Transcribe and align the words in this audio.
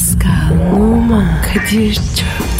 Pascal, 0.00 0.72
Oman, 0.72 1.42
Kadir 1.42 1.94
çok 1.94 2.49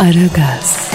Aragaz, 0.00 0.88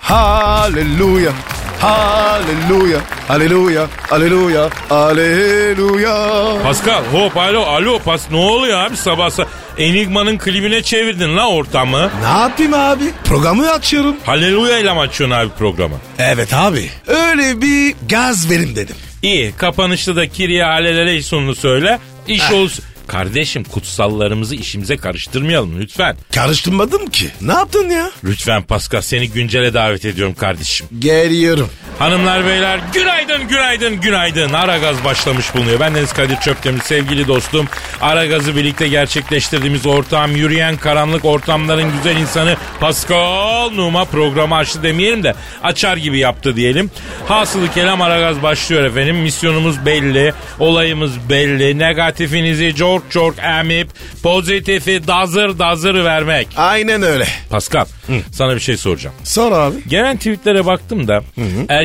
Hallelujah. 0.00 1.32
Hallelujah. 1.80 3.00
Hallelujah. 3.28 3.88
Hallelujah. 4.10 4.70
Hallelujah. 4.88 6.62
Pascal 6.62 7.04
hop 7.12 7.36
alo 7.36 7.62
alo 7.62 7.98
pas 7.98 8.30
ne 8.30 8.36
oluyor 8.36 8.78
abi 8.78 8.96
sabah 8.96 9.30
sabah 9.30 9.48
Enigma'nın 9.78 10.38
klibine 10.38 10.82
çevirdin 10.82 11.36
la 11.36 11.48
ortamı. 11.48 12.10
Ne 12.22 12.40
yapayım 12.40 12.74
abi? 12.74 13.04
Programı 13.24 13.70
açıyorum. 13.70 14.16
Halleluya 14.26 14.78
ile 14.78 14.92
mi 14.92 15.00
açıyorsun 15.00 15.36
abi 15.36 15.50
programı? 15.58 15.94
Evet 16.18 16.54
abi. 16.54 16.90
Öyle 17.06 17.60
bir 17.62 17.94
gaz 18.08 18.50
verim 18.50 18.76
dedim. 18.76 18.96
İyi 19.22 19.52
kapanışta 19.56 20.16
da 20.16 20.28
Kirya 20.28 20.68
Halelele 20.68 21.22
sonunu 21.22 21.54
söyle. 21.54 21.98
İş 22.28 22.50
olsun. 22.52 22.84
Kardeşim 23.06 23.64
kutsallarımızı 23.64 24.54
işimize 24.54 24.96
karıştırmayalım 24.96 25.80
lütfen. 25.80 26.16
Karıştırmadım 26.34 27.06
ki. 27.06 27.28
Ne 27.40 27.52
yaptın 27.52 27.88
ya? 27.88 28.10
Lütfen 28.24 28.62
Pascal 28.62 29.00
seni 29.00 29.30
güncele 29.30 29.74
davet 29.74 30.04
ediyorum 30.04 30.34
kardeşim. 30.34 30.86
Geliyorum. 30.98 31.70
Hanımlar 32.00 32.46
beyler 32.46 32.80
günaydın 32.94 33.48
günaydın 33.48 34.00
günaydın. 34.00 34.52
Aragaz 34.52 35.04
başlamış 35.04 35.54
bulunuyor. 35.54 35.80
Ben 35.80 35.94
Deniz 35.94 36.12
Kadir 36.12 36.36
Çöptemir 36.36 36.80
sevgili 36.80 37.28
dostum. 37.28 37.68
Aragaz'ı 38.00 38.56
birlikte 38.56 38.88
gerçekleştirdiğimiz 38.88 39.86
ortam 39.86 40.36
yürüyen 40.36 40.76
karanlık 40.76 41.24
ortamların 41.24 41.92
güzel 41.96 42.16
insanı 42.16 42.56
Pascal 42.80 43.70
Numa 43.70 44.04
programı 44.04 44.56
açtı 44.56 44.82
demeyelim 44.82 45.22
de 45.22 45.34
açar 45.62 45.96
gibi 45.96 46.18
yaptı 46.18 46.56
diyelim. 46.56 46.90
Hasılı 47.28 47.72
kelam 47.72 48.02
Aragaz 48.02 48.42
başlıyor 48.42 48.84
efendim. 48.84 49.16
Misyonumuz 49.16 49.86
belli. 49.86 50.32
Olayımız 50.58 51.12
belli. 51.30 51.78
Negatifinizi 51.78 52.74
çok 52.74 53.10
çok 53.10 53.34
emip 53.38 53.88
pozitifi 54.22 55.06
dazır 55.06 55.58
dazır 55.58 56.04
vermek. 56.04 56.48
Aynen 56.56 57.02
öyle. 57.02 57.26
Pascal 57.50 57.86
sana 58.32 58.54
bir 58.54 58.60
şey 58.60 58.76
soracağım. 58.76 59.16
Sor 59.24 59.52
abi. 59.52 59.76
Gelen 59.88 60.16
tweetlere 60.16 60.66
baktım 60.66 61.08
da 61.08 61.22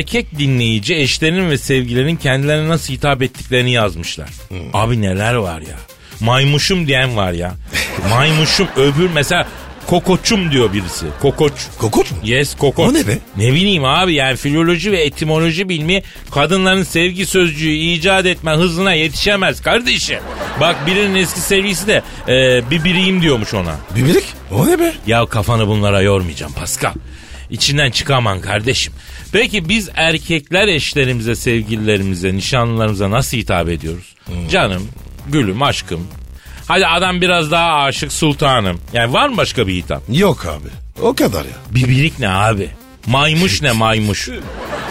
erkek 0.06 0.38
dinleyici 0.38 0.94
eşlerinin 0.94 1.50
ve 1.50 1.58
sevgilerinin 1.58 2.16
kendilerine 2.16 2.68
nasıl 2.68 2.92
hitap 2.92 3.22
ettiklerini 3.22 3.70
yazmışlar. 3.70 4.28
Abi 4.72 5.02
neler 5.02 5.34
var 5.34 5.60
ya. 5.60 5.76
Maymuşum 6.20 6.86
diyen 6.86 7.16
var 7.16 7.32
ya. 7.32 7.54
Maymuşum 8.10 8.68
öbür 8.76 9.10
mesela 9.14 9.48
kokoçum 9.86 10.50
diyor 10.50 10.72
birisi. 10.72 11.06
Kokoç. 11.22 11.52
Kokoç 11.78 12.10
mu? 12.10 12.16
Yes 12.24 12.56
kokoç. 12.56 12.90
O 12.90 12.94
ne 12.94 13.06
be? 13.06 13.18
Ne 13.36 13.52
bileyim 13.52 13.84
abi 13.84 14.14
yani 14.14 14.36
filoloji 14.36 14.92
ve 14.92 15.02
etimoloji 15.02 15.68
bilimi 15.68 16.02
kadınların 16.30 16.82
sevgi 16.82 17.26
sözcüğü 17.26 17.72
icat 17.72 18.26
etme 18.26 18.50
hızına 18.50 18.92
yetişemez 18.92 19.62
kardeşim. 19.62 20.18
Bak 20.60 20.86
birinin 20.86 21.14
eski 21.14 21.40
sevgilisi 21.40 21.86
de 21.86 22.02
e, 22.28 22.70
bir 22.70 22.84
biriyim 22.84 23.22
diyormuş 23.22 23.54
ona. 23.54 23.76
Bibirik? 23.96 24.24
O 24.52 24.66
ne 24.66 24.78
be? 24.78 24.92
Ya 25.06 25.26
kafanı 25.26 25.66
bunlara 25.68 26.00
yormayacağım 26.00 26.52
Pascal. 26.52 26.92
İçinden 27.50 27.90
çıkaman 27.90 28.40
kardeşim. 28.40 28.92
Peki 29.32 29.68
biz 29.68 29.90
erkekler 29.94 30.68
eşlerimize, 30.68 31.34
sevgililerimize, 31.36 32.34
nişanlılarımıza 32.34 33.10
nasıl 33.10 33.36
hitap 33.36 33.68
ediyoruz? 33.68 34.14
Canım, 34.50 34.88
gülüm, 35.28 35.62
aşkım. 35.62 36.06
Hadi 36.68 36.86
adam 36.86 37.20
biraz 37.20 37.50
daha 37.50 37.72
aşık 37.74 38.12
sultanım. 38.12 38.80
Yani 38.92 39.12
var 39.12 39.28
mı 39.28 39.36
başka 39.36 39.66
bir 39.66 39.74
hitap? 39.74 40.02
Yok 40.08 40.46
abi. 40.46 40.68
O 41.02 41.14
kadar 41.14 41.44
ya. 41.44 41.50
Bibirik 41.70 42.18
ne 42.18 42.28
abi? 42.28 42.70
Maymuş 43.06 43.62
ne 43.62 43.72
maymuş? 43.72 44.28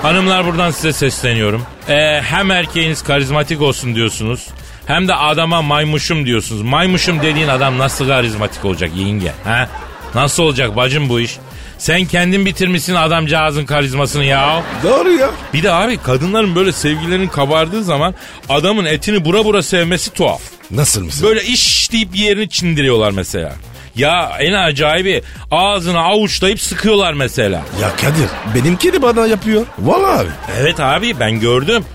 Hanımlar 0.02 0.46
buradan 0.46 0.72
size 0.72 0.94
sesleniyorum. 0.94 1.64
Ee, 1.90 2.22
hem 2.24 2.52
erkeğiniz 2.52 3.04
karizmatik 3.04 3.62
olsun 3.62 3.96
diyorsunuz. 3.96 4.48
Hem 4.88 5.08
de 5.08 5.16
adama 5.16 5.62
maymuşum 5.62 6.26
diyorsunuz. 6.26 6.62
Maymuşum 6.62 7.22
dediğin 7.22 7.48
adam 7.48 7.78
nasıl 7.78 8.08
karizmatik 8.08 8.66
olacak 8.66 8.92
yenge? 8.96 9.32
Ha? 9.44 9.70
Nasıl 10.16 10.44
olacak 10.44 10.76
bacım 10.76 11.10
bu 11.10 11.20
iş? 11.20 11.38
Sen 11.78 12.06
kendin 12.06 12.46
bitirmişsin 12.46 12.96
adamcağızın 12.96 13.66
karizmasını 13.66 14.24
ya. 14.24 14.64
Doğru 14.84 15.12
ya. 15.12 15.30
Bir 15.54 15.64
de 15.64 15.72
abi 15.72 15.98
kadınların 15.98 16.56
böyle 16.56 16.72
sevgilerinin 16.72 17.28
kabardığı 17.28 17.84
zaman 17.84 18.16
adamın 18.50 18.86
etini 18.86 19.26
bura 19.26 19.46
bura 19.46 19.64
sevmesi 19.64 20.14
tuhaf. 20.14 20.42
Nasıl 20.72 21.04
mısın? 21.04 21.28
Böyle 21.28 21.44
iş 21.44 21.92
deyip 21.92 22.16
yerini 22.16 22.50
çindiriyorlar 22.50 23.12
mesela. 23.12 23.54
Ya 23.96 24.32
en 24.40 24.54
acayibi 24.54 25.22
ağzını 25.52 26.00
avuçlayıp 26.00 26.62
sıkıyorlar 26.62 27.14
mesela. 27.14 27.62
Ya 27.82 27.96
Kadir 27.96 28.30
benimki 28.56 28.94
de 28.94 29.02
bana 29.02 29.28
yapıyor. 29.28 29.66
Vallahi 29.80 30.20
abi. 30.20 30.30
Evet 30.60 30.80
abi 30.80 31.20
ben 31.20 31.40
gördüm. 31.40 31.86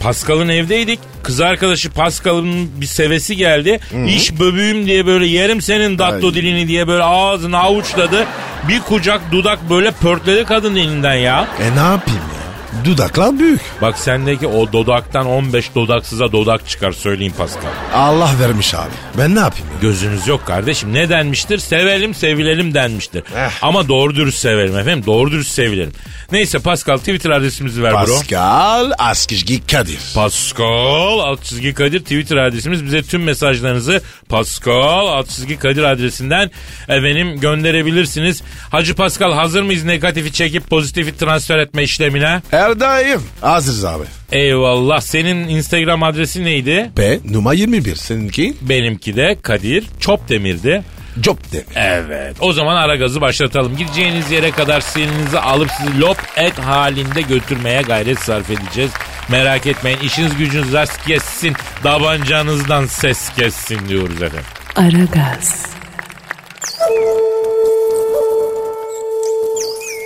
Pascal'ın 0.00 0.48
evdeydik. 0.48 0.98
Kız 1.22 1.40
arkadaşı 1.40 1.90
Pascal'ın 1.90 2.80
bir 2.80 2.86
sevesi 2.86 3.36
geldi. 3.36 3.80
İş 4.06 4.38
böbüğüm 4.40 4.86
diye 4.86 5.06
böyle 5.06 5.26
yerim 5.26 5.60
senin 5.60 5.98
datto 5.98 6.26
Ay. 6.26 6.34
dilini 6.34 6.68
diye 6.68 6.88
böyle 6.88 7.02
ağzını 7.02 7.58
avuçladı. 7.58 8.26
Bir 8.68 8.80
kucak 8.80 9.20
dudak 9.32 9.70
böyle 9.70 9.90
pörtledi 9.90 10.44
kadın 10.44 10.76
elinden 10.76 11.14
ya. 11.14 11.46
E 11.60 11.76
ne 11.76 11.80
yapayım 11.80 12.20
ya? 12.36 12.41
Dudaklar 12.84 13.38
büyük. 13.38 13.60
Bak 13.82 13.98
sendeki 13.98 14.46
o 14.46 14.72
dodaktan 14.72 15.26
15 15.26 15.74
dodaksıza 15.74 16.32
dodak 16.32 16.68
çıkar 16.68 16.92
söyleyeyim 16.92 17.34
Pascal. 17.38 17.70
Allah 17.94 18.30
vermiş 18.40 18.74
abi. 18.74 18.90
Ben 19.18 19.34
ne 19.34 19.40
yapayım 19.40 19.66
ya? 19.74 19.80
Gözünüz 19.80 20.26
yok 20.28 20.46
kardeşim. 20.46 20.92
Ne 20.94 21.08
denmiştir? 21.08 21.58
Sevelim 21.58 22.14
sevilelim 22.14 22.74
denmiştir. 22.74 23.24
Eh. 23.36 23.50
Ama 23.62 23.88
doğru 23.88 24.14
dürüst 24.16 24.38
severim 24.38 24.78
efendim. 24.78 25.04
Doğru 25.06 25.30
dürüst 25.30 25.50
sevilelim. 25.50 25.92
Neyse 26.32 26.58
Pascal 26.58 26.96
Twitter 26.98 27.30
adresimizi 27.30 27.82
ver 27.82 27.92
bro. 27.92 27.98
Pascal 27.98 28.92
Askizgi 28.98 29.66
Kadir. 29.66 29.98
Pascal 30.14 31.18
alt 31.18 31.44
çizgi 31.44 31.74
Kadir 31.74 32.00
Twitter 32.00 32.36
adresimiz. 32.36 32.84
Bize 32.84 33.02
tüm 33.02 33.22
mesajlarınızı 33.22 34.02
Pascal 34.28 35.06
alt 35.06 35.28
çizgi 35.28 35.58
Kadir 35.58 35.82
adresinden 35.82 36.50
efendim 36.88 37.40
gönderebilirsiniz. 37.40 38.42
Hacı 38.70 38.94
Pascal 38.94 39.32
hazır 39.32 39.62
mıyız 39.62 39.84
negatifi 39.84 40.32
çekip 40.32 40.70
pozitifi 40.70 41.16
transfer 41.16 41.58
etme 41.58 41.82
işlemine? 41.82 42.42
Her 42.62 42.80
daim. 42.80 43.20
Hazırız 43.40 43.84
abi. 43.84 44.04
Eyvallah. 44.32 45.00
Senin 45.00 45.48
Instagram 45.48 46.02
adresi 46.02 46.44
neydi? 46.44 46.90
P 46.96 47.18
numara 47.30 47.54
21 47.54 47.96
seninki. 47.96 48.54
Benimki 48.60 49.16
de 49.16 49.38
Kadir 49.42 49.84
Çopdemir'di. 50.00 50.82
Job 51.22 51.36
demir. 51.52 51.66
Evet. 51.76 52.36
O 52.40 52.52
zaman 52.52 52.76
ara 52.76 52.96
gazı 52.96 53.20
başlatalım. 53.20 53.76
Gideceğiniz 53.76 54.30
yere 54.30 54.50
kadar 54.50 54.80
sininizi 54.80 55.38
alıp 55.38 55.70
sizi 55.70 56.00
lop 56.00 56.18
et 56.36 56.58
halinde 56.58 57.20
götürmeye 57.20 57.82
gayret 57.82 58.18
sarf 58.18 58.50
edeceğiz. 58.50 58.90
Merak 59.28 59.66
etmeyin. 59.66 59.98
işiniz 59.98 60.36
gücünüz 60.36 60.72
rast 60.72 61.06
kessin. 61.06 61.54
Davancanızdan 61.84 62.86
ses 62.86 63.30
kessin 63.34 63.88
diyoruz 63.88 64.22
efendim. 64.22 64.46
Aragaz, 64.76 65.66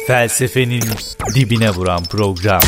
Felsefenin 0.06 0.82
dibine 1.34 1.70
vuran 1.70 2.04
program. 2.04 2.60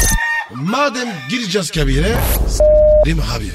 Madem 0.55 1.09
gireceğiz 1.31 1.71
kabire. 1.71 2.15
S**rim 2.49 3.19
abi. 3.37 3.51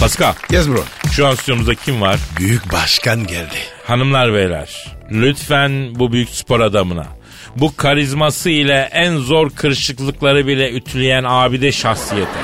Pascal, 0.00 0.34
Yes 0.50 0.68
bro. 0.68 0.84
şu 1.12 1.26
an 1.26 1.34
stüdyomuzda 1.34 1.74
kim 1.74 2.00
var? 2.00 2.20
Büyük 2.38 2.72
başkan 2.72 3.26
geldi. 3.26 3.56
Hanımlar 3.86 4.34
beyler, 4.34 4.96
lütfen 5.10 5.94
bu 5.94 6.12
büyük 6.12 6.28
spor 6.30 6.60
adamına, 6.60 7.06
bu 7.56 7.76
karizması 7.76 8.50
ile 8.50 8.88
en 8.92 9.16
zor 9.16 9.50
kırışıklıkları 9.50 10.46
bile 10.46 10.70
ütüleyen 10.72 11.24
abide 11.26 11.72
şahsiyete, 11.72 12.40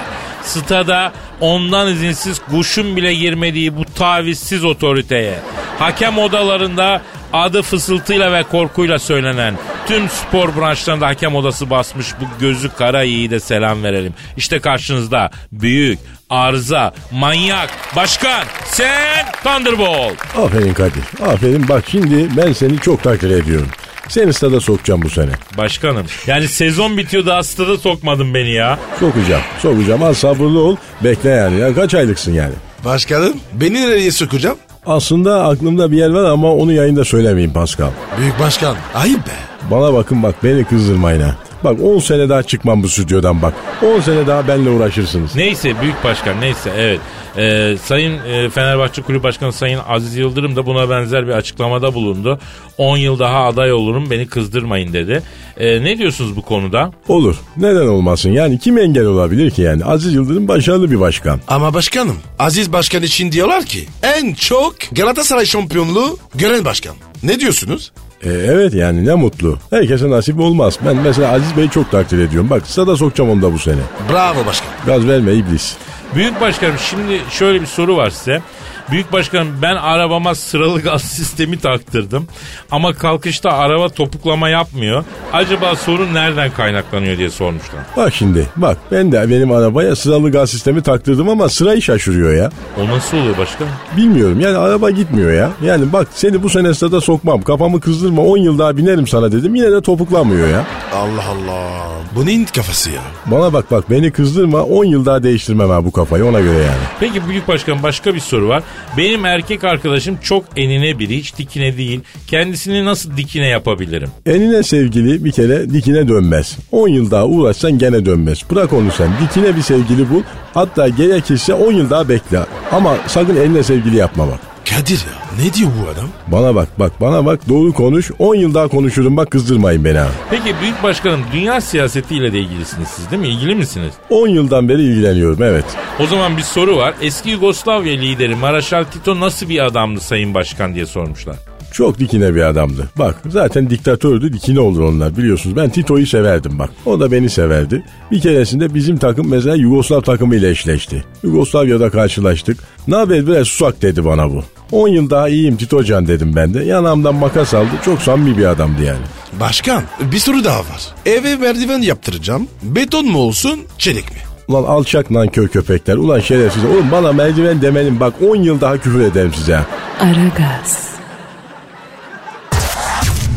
stada 0.46 1.12
ondan 1.40 1.88
izinsiz 1.88 2.40
kuşun 2.50 2.96
bile 2.96 3.14
girmediği 3.14 3.76
bu 3.76 3.84
tavizsiz 3.84 4.64
otoriteye, 4.64 5.34
hakem 5.78 6.18
odalarında 6.18 7.02
adı 7.32 7.62
fısıltıyla 7.62 8.32
ve 8.32 8.42
korkuyla 8.42 8.98
söylenen 8.98 9.54
tüm 9.86 10.08
spor 10.08 10.56
branşlarında 10.56 11.06
hakem 11.06 11.36
odası 11.36 11.70
basmış 11.70 12.06
bu 12.20 12.40
gözü 12.40 12.70
kara 12.78 13.02
yiğide 13.02 13.40
selam 13.40 13.82
verelim. 13.82 14.14
İşte 14.36 14.60
karşınızda 14.60 15.30
büyük, 15.52 15.98
arıza, 16.30 16.94
manyak, 17.12 17.70
başkan, 17.96 18.44
sen 18.64 19.26
Thunderbolt. 19.44 20.36
Aferin 20.36 20.74
Kadir. 20.74 21.04
Aferin 21.26 21.68
bak 21.68 21.84
şimdi 21.90 22.28
ben 22.36 22.52
seni 22.52 22.78
çok 22.78 23.02
takdir 23.02 23.30
ediyorum. 23.30 23.68
Seni 24.08 24.32
stada 24.32 24.60
sokacağım 24.60 25.02
bu 25.02 25.10
sene. 25.10 25.30
Başkanım 25.58 26.06
yani 26.26 26.48
sezon 26.48 26.96
bitiyor 26.96 27.26
da 27.26 27.36
hastada 27.36 27.78
sokmadın 27.78 28.34
beni 28.34 28.50
ya. 28.50 28.78
Sokacağım. 29.00 29.42
Sokacağım. 29.62 30.02
Az 30.02 30.16
sabırlı 30.18 30.60
ol. 30.60 30.76
Bekle 31.04 31.30
yani. 31.30 31.60
Ya 31.60 31.74
kaç 31.74 31.94
aylıksın 31.94 32.32
yani? 32.32 32.52
Başkanım 32.84 33.36
beni 33.52 33.74
nereye 33.74 34.10
sokacağım? 34.10 34.56
Aslında 34.86 35.44
aklımda 35.44 35.92
bir 35.92 35.96
yer 35.96 36.10
var 36.10 36.24
ama 36.24 36.52
onu 36.52 36.72
yayında 36.72 37.04
söylemeyeyim 37.04 37.52
Pascal. 37.52 37.90
Büyük 38.20 38.40
başkan. 38.40 38.76
Ayıp 38.94 39.26
be. 39.26 39.30
Bana 39.70 39.94
bakın 39.94 40.22
bak 40.22 40.34
beni 40.44 40.64
kızdırmayın 40.64 41.20
ha. 41.20 41.36
Bak 41.64 41.78
10 41.82 41.98
sene 41.98 42.28
daha 42.28 42.42
çıkmam 42.42 42.82
bu 42.82 42.88
stüdyodan 42.88 43.42
bak. 43.42 43.54
10 43.96 44.00
sene 44.00 44.26
daha 44.26 44.48
benimle 44.48 44.70
uğraşırsınız. 44.70 45.36
Neyse 45.36 45.80
büyük 45.82 46.04
başkan 46.04 46.40
neyse 46.40 46.70
evet. 46.78 47.00
Ee, 47.38 47.76
Sayın 47.84 48.18
e, 48.26 48.50
Fenerbahçe 48.50 49.02
Kulüp 49.02 49.22
Başkanı 49.22 49.52
Sayın 49.52 49.80
Aziz 49.88 50.16
Yıldırım 50.16 50.56
da 50.56 50.66
buna 50.66 50.90
benzer 50.90 51.26
bir 51.26 51.32
açıklamada 51.32 51.94
bulundu. 51.94 52.38
10 52.78 52.96
yıl 52.96 53.18
daha 53.18 53.44
aday 53.46 53.72
olurum 53.72 54.10
beni 54.10 54.26
kızdırmayın 54.26 54.92
dedi. 54.92 55.22
Ee, 55.56 55.84
ne 55.84 55.98
diyorsunuz 55.98 56.36
bu 56.36 56.42
konuda? 56.42 56.90
Olur. 57.08 57.36
Neden 57.56 57.86
olmasın? 57.86 58.30
Yani 58.30 58.58
kim 58.58 58.78
engel 58.78 59.04
olabilir 59.04 59.50
ki 59.50 59.62
yani? 59.62 59.84
Aziz 59.84 60.14
Yıldırım 60.14 60.48
başarılı 60.48 60.90
bir 60.90 61.00
başkan. 61.00 61.40
Ama 61.48 61.74
başkanım 61.74 62.16
Aziz 62.38 62.72
Başkan 62.72 63.02
için 63.02 63.32
diyorlar 63.32 63.64
ki 63.64 63.86
en 64.02 64.34
çok 64.34 64.74
Galatasaray 64.92 65.46
şampiyonluğu 65.46 66.18
gören 66.34 66.64
başkan. 66.64 66.96
Ne 67.22 67.40
diyorsunuz? 67.40 67.92
E, 68.22 68.30
evet 68.30 68.74
yani 68.74 69.04
ne 69.04 69.14
mutlu. 69.14 69.58
Herkese 69.70 70.10
nasip 70.10 70.40
olmaz. 70.40 70.78
Ben 70.86 70.96
mesela 70.96 71.32
Aziz 71.32 71.56
Bey'i 71.56 71.70
çok 71.70 71.90
takdir 71.90 72.18
ediyorum. 72.18 72.50
Bak 72.50 72.66
stada 72.66 72.96
sokacağım 72.96 73.30
onu 73.30 73.42
da 73.42 73.52
bu 73.52 73.58
sene. 73.58 73.80
Bravo 74.12 74.46
başkan. 74.46 74.68
Gaz 74.86 75.06
verme 75.06 75.34
iblis. 75.34 75.76
Büyük 76.14 76.40
başkanım 76.40 76.74
şimdi 76.78 77.20
şöyle 77.30 77.60
bir 77.60 77.66
soru 77.66 77.96
var 77.96 78.10
size. 78.10 78.42
Büyük 78.90 79.12
başkanım 79.12 79.48
ben 79.62 79.76
arabama 79.76 80.34
sıralı 80.34 80.80
gaz 80.82 81.02
sistemi 81.16 81.58
taktırdım. 81.58 82.26
Ama 82.70 82.94
kalkışta 82.94 83.50
araba 83.50 83.88
topuklama 83.88 84.48
yapmıyor. 84.48 85.04
Acaba 85.32 85.76
sorun 85.76 86.14
nereden 86.14 86.50
kaynaklanıyor 86.50 87.18
diye 87.18 87.30
sormuşlar. 87.30 87.80
Bak 87.96 88.14
şimdi 88.14 88.46
bak 88.56 88.78
ben 88.92 89.12
de 89.12 89.30
benim 89.30 89.52
arabaya 89.52 89.96
sıralı 89.96 90.30
gaz 90.30 90.50
sistemi 90.50 90.82
taktırdım 90.82 91.28
ama 91.28 91.48
sırayı 91.48 91.82
şaşırıyor 91.82 92.34
ya. 92.34 92.50
O 92.80 92.88
nasıl 92.96 93.16
oluyor 93.16 93.38
başkanım? 93.38 93.72
Bilmiyorum 93.96 94.40
yani 94.40 94.56
araba 94.56 94.90
gitmiyor 94.90 95.32
ya. 95.32 95.50
Yani 95.64 95.92
bak 95.92 96.08
seni 96.14 96.42
bu 96.42 96.50
sene 96.50 96.74
stada 96.74 97.00
sokmam 97.00 97.42
kafamı 97.42 97.80
kızdırma 97.80 98.22
10 98.22 98.36
yıl 98.38 98.58
daha 98.58 98.76
binerim 98.76 99.06
sana 99.06 99.32
dedim 99.32 99.54
yine 99.54 99.72
de 99.72 99.80
topuklanmıyor 99.80 100.48
ya. 100.48 100.64
Allah 100.94 101.24
Allah. 101.28 101.86
Bu 102.16 102.26
neyin 102.26 102.44
kafası 102.44 102.90
ya? 102.90 103.00
Bana 103.26 103.52
bak 103.52 103.70
bak 103.70 103.90
beni 103.90 104.10
kızdırma 104.12 104.62
10 104.62 104.84
yıl 104.84 105.04
daha 105.06 105.22
değiştirmem 105.22 105.70
ha 105.70 105.84
bu 105.84 105.92
kafayı 105.92 106.24
ona 106.26 106.40
göre 106.40 106.58
yani. 106.58 106.76
Peki 107.00 107.28
büyük 107.28 107.48
başkan 107.48 107.82
başka 107.82 108.14
bir 108.14 108.20
soru 108.20 108.48
var. 108.48 108.62
Benim 108.96 109.24
erkek 109.24 109.64
arkadaşım 109.64 110.18
çok 110.22 110.44
enine 110.56 110.98
biri 110.98 111.16
hiç 111.16 111.38
dikine 111.38 111.76
değil. 111.76 112.00
Kendisini 112.26 112.84
nasıl 112.84 113.16
dikine 113.16 113.46
yapabilirim? 113.46 114.08
Enine 114.26 114.62
sevgili 114.62 115.24
bir 115.24 115.32
kere 115.32 115.70
dikine 115.70 116.08
dönmez. 116.08 116.56
10 116.72 116.88
yıl 116.88 117.10
daha 117.10 117.26
uğraşsan 117.26 117.78
gene 117.78 118.06
dönmez. 118.06 118.42
Bırak 118.50 118.72
onu 118.72 118.90
sen 118.90 119.08
dikine 119.24 119.56
bir 119.56 119.62
sevgili 119.62 120.10
bul. 120.10 120.22
Hatta 120.54 120.88
gerekirse 120.88 121.54
10 121.54 121.72
yıl 121.72 121.90
daha 121.90 122.08
bekle. 122.08 122.38
Ama 122.72 122.96
sakın 123.06 123.36
eline 123.36 123.62
sevgili 123.62 123.96
yapma 123.96 124.28
bak. 124.28 124.55
Kadir 124.70 124.94
ya 124.98 125.44
ne 125.44 125.52
diyor 125.52 125.70
bu 125.80 125.88
adam? 125.90 126.08
Bana 126.26 126.54
bak 126.54 126.68
bak 126.78 126.92
bana 127.00 127.26
bak 127.26 127.48
doğru 127.48 127.72
konuş 127.72 128.10
10 128.18 128.34
yıl 128.34 128.54
daha 128.54 128.68
konuşurum 128.68 129.16
bak 129.16 129.30
kızdırmayın 129.30 129.84
beni 129.84 129.98
ha. 129.98 130.08
Peki 130.30 130.54
büyük 130.62 130.82
başkanım 130.82 131.20
dünya 131.32 131.60
siyasetiyle 131.60 132.32
de 132.32 132.38
ilgilisiniz 132.38 132.88
siz 132.88 133.10
değil 133.10 133.22
mi? 133.22 133.28
İlgili 133.28 133.54
misiniz? 133.54 133.92
10 134.10 134.28
yıldan 134.28 134.68
beri 134.68 134.82
ilgileniyorum 134.82 135.42
evet. 135.42 135.64
O 136.00 136.06
zaman 136.06 136.36
bir 136.36 136.42
soru 136.42 136.76
var. 136.76 136.94
Eski 137.02 137.30
Yugoslavya 137.30 137.92
lideri 137.92 138.34
Maraşal 138.34 138.84
Tito 138.84 139.20
nasıl 139.20 139.48
bir 139.48 139.64
adamdı 139.64 140.00
sayın 140.00 140.34
başkan 140.34 140.74
diye 140.74 140.86
sormuşlar. 140.86 141.36
Çok 141.72 141.98
dikine 141.98 142.34
bir 142.34 142.42
adamdı. 142.42 142.90
Bak 142.98 143.22
zaten 143.28 143.70
diktatördü 143.70 144.32
dikine 144.32 144.60
olur 144.60 144.80
onlar 144.80 145.16
biliyorsunuz. 145.16 145.56
Ben 145.56 145.70
Tito'yu 145.70 146.06
severdim 146.06 146.58
bak. 146.58 146.70
O 146.86 147.00
da 147.00 147.12
beni 147.12 147.30
severdi. 147.30 147.82
Bir 148.10 148.20
keresinde 148.20 148.74
bizim 148.74 148.96
takım 148.96 149.30
mesela 149.30 149.56
Yugoslav 149.56 150.00
takımıyla 150.00 150.48
eşleşti. 150.50 151.04
Yugoslavya'da 151.22 151.90
karşılaştık. 151.90 152.58
Ne 152.88 152.96
haber 152.96 153.26
biraz 153.26 153.46
susak 153.48 153.82
dedi 153.82 154.04
bana 154.04 154.30
bu. 154.30 154.42
10 154.72 154.88
yıl 154.88 155.10
daha 155.10 155.28
iyiyim 155.28 155.56
Titocan 155.56 156.06
dedim 156.08 156.32
ben 156.36 156.54
de. 156.54 156.64
Yanağımdan 156.64 157.14
makas 157.14 157.54
aldı. 157.54 157.68
Çok 157.84 158.02
samimi 158.02 158.38
bir 158.38 158.44
adamdı 158.46 158.82
yani. 158.84 158.98
Başkan 159.40 159.82
bir 160.00 160.18
soru 160.18 160.44
daha 160.44 160.58
var. 160.58 160.82
Eve 161.06 161.36
merdiven 161.36 161.82
yaptıracağım. 161.82 162.48
Beton 162.62 163.06
mu 163.06 163.18
olsun 163.18 163.60
çelik 163.78 164.10
mi? 164.12 164.18
Ulan 164.48 164.62
alçak 164.64 165.10
nankör 165.10 165.48
köpekler. 165.48 165.96
Ulan 165.96 166.20
şerefsiz. 166.20 166.64
Oğlum 166.64 166.90
bana 166.92 167.12
merdiven 167.12 167.62
demenin 167.62 168.00
bak 168.00 168.14
10 168.30 168.36
yıl 168.36 168.60
daha 168.60 168.78
küfür 168.78 169.00
ederim 169.00 169.34
size. 169.34 169.54
ha. 169.54 169.64
Aragaz, 170.00 170.88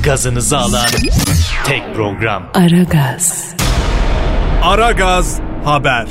Gazınızı 0.03 0.57
alan 0.57 0.85
tek 1.65 1.95
program. 1.95 2.43
Aragaz, 2.53 3.45
Aragaz 4.63 5.39
Haber. 5.65 6.07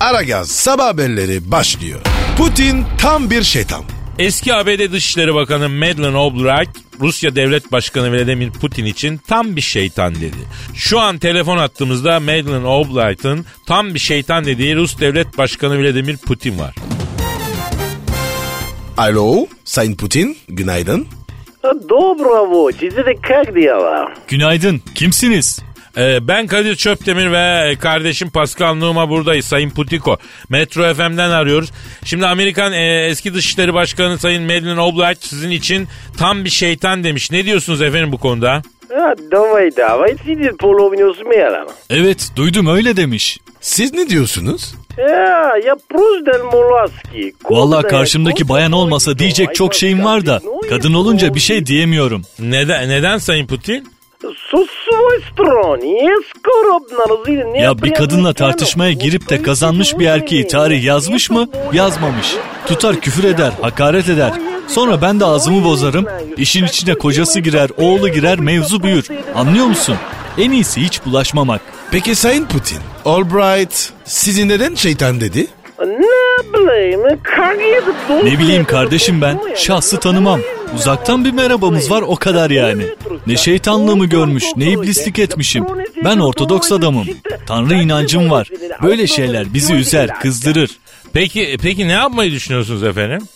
Aragaz 0.00 0.48
sabah 0.48 0.86
haberleri 0.86 1.50
başlıyor. 1.50 2.00
Putin 2.37 2.85
tam 2.97 3.29
bir 3.29 3.43
şeytan. 3.43 3.83
Eski 4.19 4.53
ABD 4.53 4.91
Dışişleri 4.91 5.33
Bakanı 5.33 5.69
Madeleine 5.69 6.17
Albright, 6.17 6.69
Rusya 6.99 7.35
Devlet 7.35 7.71
Başkanı 7.71 8.11
Vladimir 8.11 8.51
Putin 8.51 8.85
için 8.85 9.17
tam 9.17 9.55
bir 9.55 9.61
şeytan 9.61 10.15
dedi. 10.15 10.37
Şu 10.73 10.99
an 10.99 11.17
telefon 11.17 11.57
attığımızda 11.57 12.19
Madeleine 12.19 12.67
Albright'ın 12.67 13.45
tam 13.67 13.93
bir 13.93 13.99
şeytan 13.99 14.45
dediği 14.45 14.75
Rus 14.75 14.99
Devlet 14.99 15.37
Başkanı 15.37 15.81
Vladimir 15.83 16.17
Putin 16.17 16.59
var. 16.59 16.75
Alo 18.97 19.45
Sayın 19.65 19.95
Putin 19.95 20.37
günaydın. 20.47 21.07
Доброго, 21.63 22.71
тебе 22.71 23.15
как 23.27 23.53
дела? 23.55 24.07
Günaydın. 24.27 24.81
Kimsiniz? 24.95 25.59
Ee, 25.96 26.28
ben 26.28 26.46
Kadir 26.46 26.76
Çöptemir 26.76 27.32
ve 27.32 27.74
kardeşim 27.80 28.30
Pascal 28.30 28.74
Numa 28.74 29.08
buradayız 29.10 29.44
Sayın 29.44 29.70
Putiko. 29.70 30.16
Metro 30.48 30.94
FM'den 30.94 31.30
arıyoruz. 31.30 31.70
Şimdi 32.04 32.26
Amerikan 32.26 32.72
e, 32.72 33.06
eski 33.06 33.34
Dışişleri 33.34 33.74
Başkanı 33.74 34.18
Sayın 34.18 34.42
Madeleine 34.42 34.80
Albright 34.80 35.24
sizin 35.24 35.50
için 35.50 35.88
tam 36.18 36.44
bir 36.44 36.50
şeytan 36.50 37.04
demiş. 37.04 37.30
Ne 37.30 37.44
diyorsunuz 37.44 37.82
efendim 37.82 38.12
bu 38.12 38.18
konuda? 38.18 38.62
Ha, 38.94 39.14
davayı 39.30 39.76
davayı 39.76 40.16
siz 40.26 40.56
polominosu 40.56 41.24
mu 41.24 41.34
yalan? 41.34 41.68
Evet 41.90 42.30
duydum 42.36 42.66
öyle 42.66 42.96
demiş. 42.96 43.38
Siz 43.60 43.92
ne 43.92 44.08
diyorsunuz? 44.08 44.74
Ya, 44.98 45.52
ya 45.66 45.76
Prusdel 45.90 46.44
Molaski. 46.52 47.34
Valla 47.50 47.82
karşımdaki 47.82 48.48
bayan 48.48 48.72
olmasa 48.72 49.18
diyecek 49.18 49.54
çok 49.54 49.74
şeyim 49.74 50.04
var 50.04 50.26
da 50.26 50.40
kadın 50.68 50.94
olunca 50.94 51.34
bir 51.34 51.40
şey 51.40 51.66
diyemiyorum. 51.66 52.22
Neden, 52.38 52.88
neden 52.88 53.18
Sayın 53.18 53.46
Putin? 53.46 53.88
Su 54.22 54.66
strani, 55.32 56.00
Ya 57.62 57.82
bir 57.82 57.94
kadınla 57.94 58.32
tartışmaya 58.32 58.92
girip 58.92 59.28
de 59.28 59.42
kazanmış 59.42 59.98
bir 59.98 60.06
erkeği 60.06 60.46
tarih 60.46 60.84
yazmış 60.84 61.30
mı? 61.30 61.48
Yazmamış. 61.72 62.34
Tutar 62.66 63.00
küfür 63.00 63.24
eder, 63.24 63.52
hakaret 63.62 64.08
eder. 64.08 64.32
Sonra 64.68 65.02
ben 65.02 65.20
de 65.20 65.24
ağzımı 65.24 65.64
bozarım. 65.64 66.06
İşin 66.36 66.64
içine 66.64 66.94
kocası 66.94 67.40
girer, 67.40 67.70
oğlu 67.76 68.08
girer, 68.08 68.38
mevzu 68.38 68.82
büyür. 68.82 69.08
Anlıyor 69.34 69.66
musun? 69.66 69.96
En 70.38 70.50
iyisi 70.50 70.80
hiç 70.80 71.04
bulaşmamak. 71.06 71.60
Peki 71.90 72.14
Sayın 72.14 72.44
Putin, 72.44 72.78
Albright 73.04 73.92
sizi 74.04 74.48
neden 74.48 74.74
şeytan 74.74 75.20
dedi? 75.20 75.46
Ne 75.80 75.88
bileyim 76.54 77.00
Ne 78.24 78.38
bileyim 78.38 78.64
kardeşim 78.64 79.20
ben 79.22 79.40
şahsı 79.56 80.00
tanımam. 80.00 80.40
Uzaktan 80.74 81.24
bir 81.24 81.32
merhabamız 81.32 81.90
var 81.90 82.02
o 82.02 82.16
kadar 82.16 82.50
yani. 82.50 82.82
Ne 83.26 83.36
şeytanlığı 83.36 83.96
mı 83.96 84.06
görmüş 84.06 84.44
ne 84.56 84.64
iblislik 84.70 85.18
etmişim. 85.18 85.66
Ben 86.04 86.18
ortodoks 86.18 86.72
adamım. 86.72 87.06
Tanrı 87.46 87.74
inancım 87.74 88.30
var. 88.30 88.48
Böyle 88.82 89.06
şeyler 89.06 89.54
bizi 89.54 89.74
üzer 89.74 90.20
kızdırır. 90.20 90.70
Peki 91.12 91.56
peki 91.62 91.88
ne 91.88 91.92
yapmayı 91.92 92.30
düşünüyorsunuz 92.30 92.82
efendim? 92.82 93.28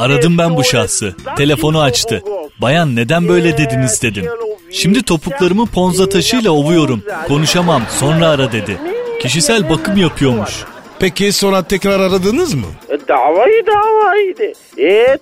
Aradım 0.00 0.38
ben 0.38 0.56
bu 0.56 0.64
şahsı. 0.64 1.14
Telefonu 1.36 1.80
açtı. 1.80 2.22
Bayan 2.58 2.96
neden 2.96 3.28
böyle 3.28 3.58
dediniz 3.58 4.02
dedim. 4.02 4.24
Şimdi 4.72 5.02
topuklarımı 5.02 5.66
ponza 5.66 6.08
taşıyla 6.08 6.50
ovuyorum. 6.50 7.02
Konuşamam 7.28 7.82
sonra 7.98 8.28
ara 8.28 8.52
dedi. 8.52 8.78
Kişisel 9.20 9.70
bakım 9.70 9.96
yapıyormuş. 9.96 10.64
Peki 10.98 11.32
sonra 11.32 11.62
tekrar 11.62 12.00
aradınız 12.00 12.54
mı? 12.54 12.66
Davayı 13.08 13.66
davaydı. 13.66 14.52
E, 14.78 15.18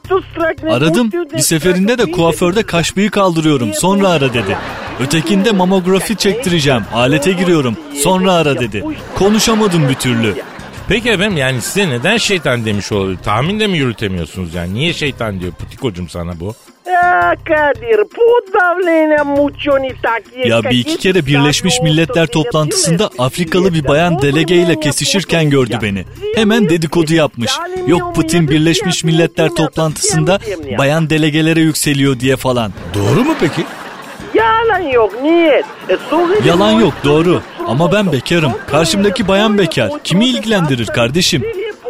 Aradım. 0.71 1.13
Bir 1.33 1.39
seferinde 1.39 1.99
de 1.99 2.11
kuaförde 2.11 2.63
kaş 2.63 2.95
kaldırıyorum. 3.11 3.75
Sonra 3.75 4.09
ara 4.09 4.35
dedi. 4.35 4.57
Ötekinde 5.01 5.53
mamografi 5.53 6.17
çektireceğim. 6.17 6.83
Alete 6.95 7.33
giriyorum. 7.33 7.77
Sonra 7.95 8.33
ara 8.33 8.61
dedi. 8.61 8.85
Konuşamadım 9.15 9.89
bir 9.89 9.95
türlü. 9.95 10.35
Peki 10.89 11.11
efendim 11.11 11.37
yani 11.37 11.61
size 11.61 11.89
neden 11.89 12.17
şeytan 12.17 12.65
demiş 12.65 12.93
olabilir? 12.93 13.19
Tahmin 13.25 13.61
de 13.61 13.67
mi 13.67 13.79
yürütemiyorsunuz 13.79 14.55
yani? 14.55 14.75
Niye 14.75 14.93
şeytan 14.93 15.41
diyor 15.41 15.53
Putikocum 15.53 16.09
sana 16.09 16.41
bu? 16.41 16.55
Kadir 17.45 18.01
bu 18.17 18.53
davlene 18.55 19.17
Ya 20.49 20.65
bir 20.65 20.71
iki 20.79 20.97
kere 20.97 21.27
Birleşmiş 21.27 21.81
Milletler 21.83 22.27
toplantısında 22.27 23.11
Afrikalı 23.19 23.75
bir 23.75 23.85
bayan 23.89 24.23
delegeyle 24.23 24.81
kesişirken 24.81 25.51
gördü 25.51 25.79
beni. 25.83 26.05
Hemen 26.35 26.69
dedikodu 26.69 27.15
yapmış. 27.15 27.53
Yok 27.87 28.15
Putin 28.15 28.49
Birleşmiş 28.49 29.05
Milletler 29.05 29.49
toplantısında 29.49 30.39
bayan 30.79 31.11
delegelere 31.11 31.61
yükseliyor 31.61 32.21
diye 32.21 32.37
falan. 32.37 32.73
Doğru 32.95 33.25
mu 33.25 33.35
peki? 33.41 33.65
Yalan 34.35 34.79
yok 34.79 35.23
niyet. 35.23 35.65
Yalan 36.47 36.71
yok 36.73 36.95
doğru. 37.05 37.43
Ama 37.67 37.93
ben 37.93 38.13
bekarım. 38.13 38.53
Karşımdaki 38.67 39.29
bayan 39.29 39.59
bekar. 39.59 39.91
Kimi 40.05 40.27
ilgilendirir 40.27 40.87
kardeşim? 40.87 41.43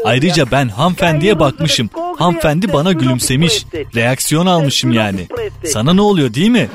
Ayrıca 0.06 0.50
ben 0.50 0.68
hanımefendiye 0.68 1.38
bakmışım. 1.40 1.90
Hanımefendi 2.18 2.72
bana 2.72 2.92
gülümsemiş. 2.92 3.64
Reaksiyon 3.94 4.46
almışım 4.46 4.92
yani. 4.92 5.28
Sana 5.64 5.94
ne 5.94 6.00
oluyor 6.00 6.34
değil 6.34 6.50
mi? 6.50 6.68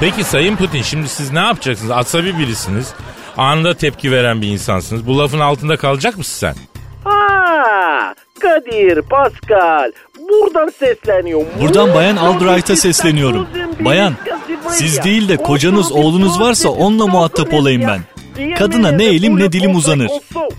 Peki 0.00 0.24
Sayın 0.24 0.56
Putin 0.56 0.82
şimdi 0.82 1.08
siz 1.08 1.32
ne 1.32 1.38
yapacaksınız? 1.38 1.90
Asabi 1.90 2.38
birisiniz. 2.38 2.92
Anında 3.36 3.74
tepki 3.74 4.12
veren 4.12 4.42
bir 4.42 4.48
insansınız. 4.48 5.06
Bu 5.06 5.18
lafın 5.18 5.40
altında 5.40 5.76
kalacak 5.76 6.18
mısın 6.18 6.38
sen? 6.38 6.54
Ha, 7.04 8.14
Kadir, 8.40 9.02
Pascal. 9.02 9.92
Buradan 10.28 10.72
sesleniyorum. 10.78 11.46
Buradan 11.60 11.94
Bayan 11.94 12.16
Albright'a 12.16 12.76
sesleniyorum. 12.76 13.46
Bayan, 13.80 14.14
siz 14.70 15.04
değil 15.04 15.28
de 15.28 15.36
kocanız, 15.36 15.92
oğlunuz 15.92 16.40
varsa 16.40 16.68
onunla 16.68 17.06
muhatap 17.06 17.54
olayım 17.54 17.82
ben. 17.88 18.00
Kadına 18.54 18.90
ne 18.90 19.04
elim 19.04 19.38
ne 19.38 19.52
dilim 19.52 19.76
uzanır. 19.76 20.10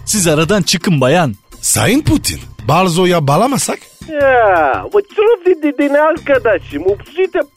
Siz 0.06 0.28
aradan 0.28 0.62
çıkın 0.62 1.02
bayan. 1.02 1.36
Sayın 1.62 2.02
Putin, 2.02 2.40
Barzo'ya 2.68 3.28
bağlamasak? 3.28 3.80
Ya, 4.22 4.86
bu 4.94 5.02
çok 5.02 5.64
dedin 5.64 5.94
arkadaşım. 5.94 6.84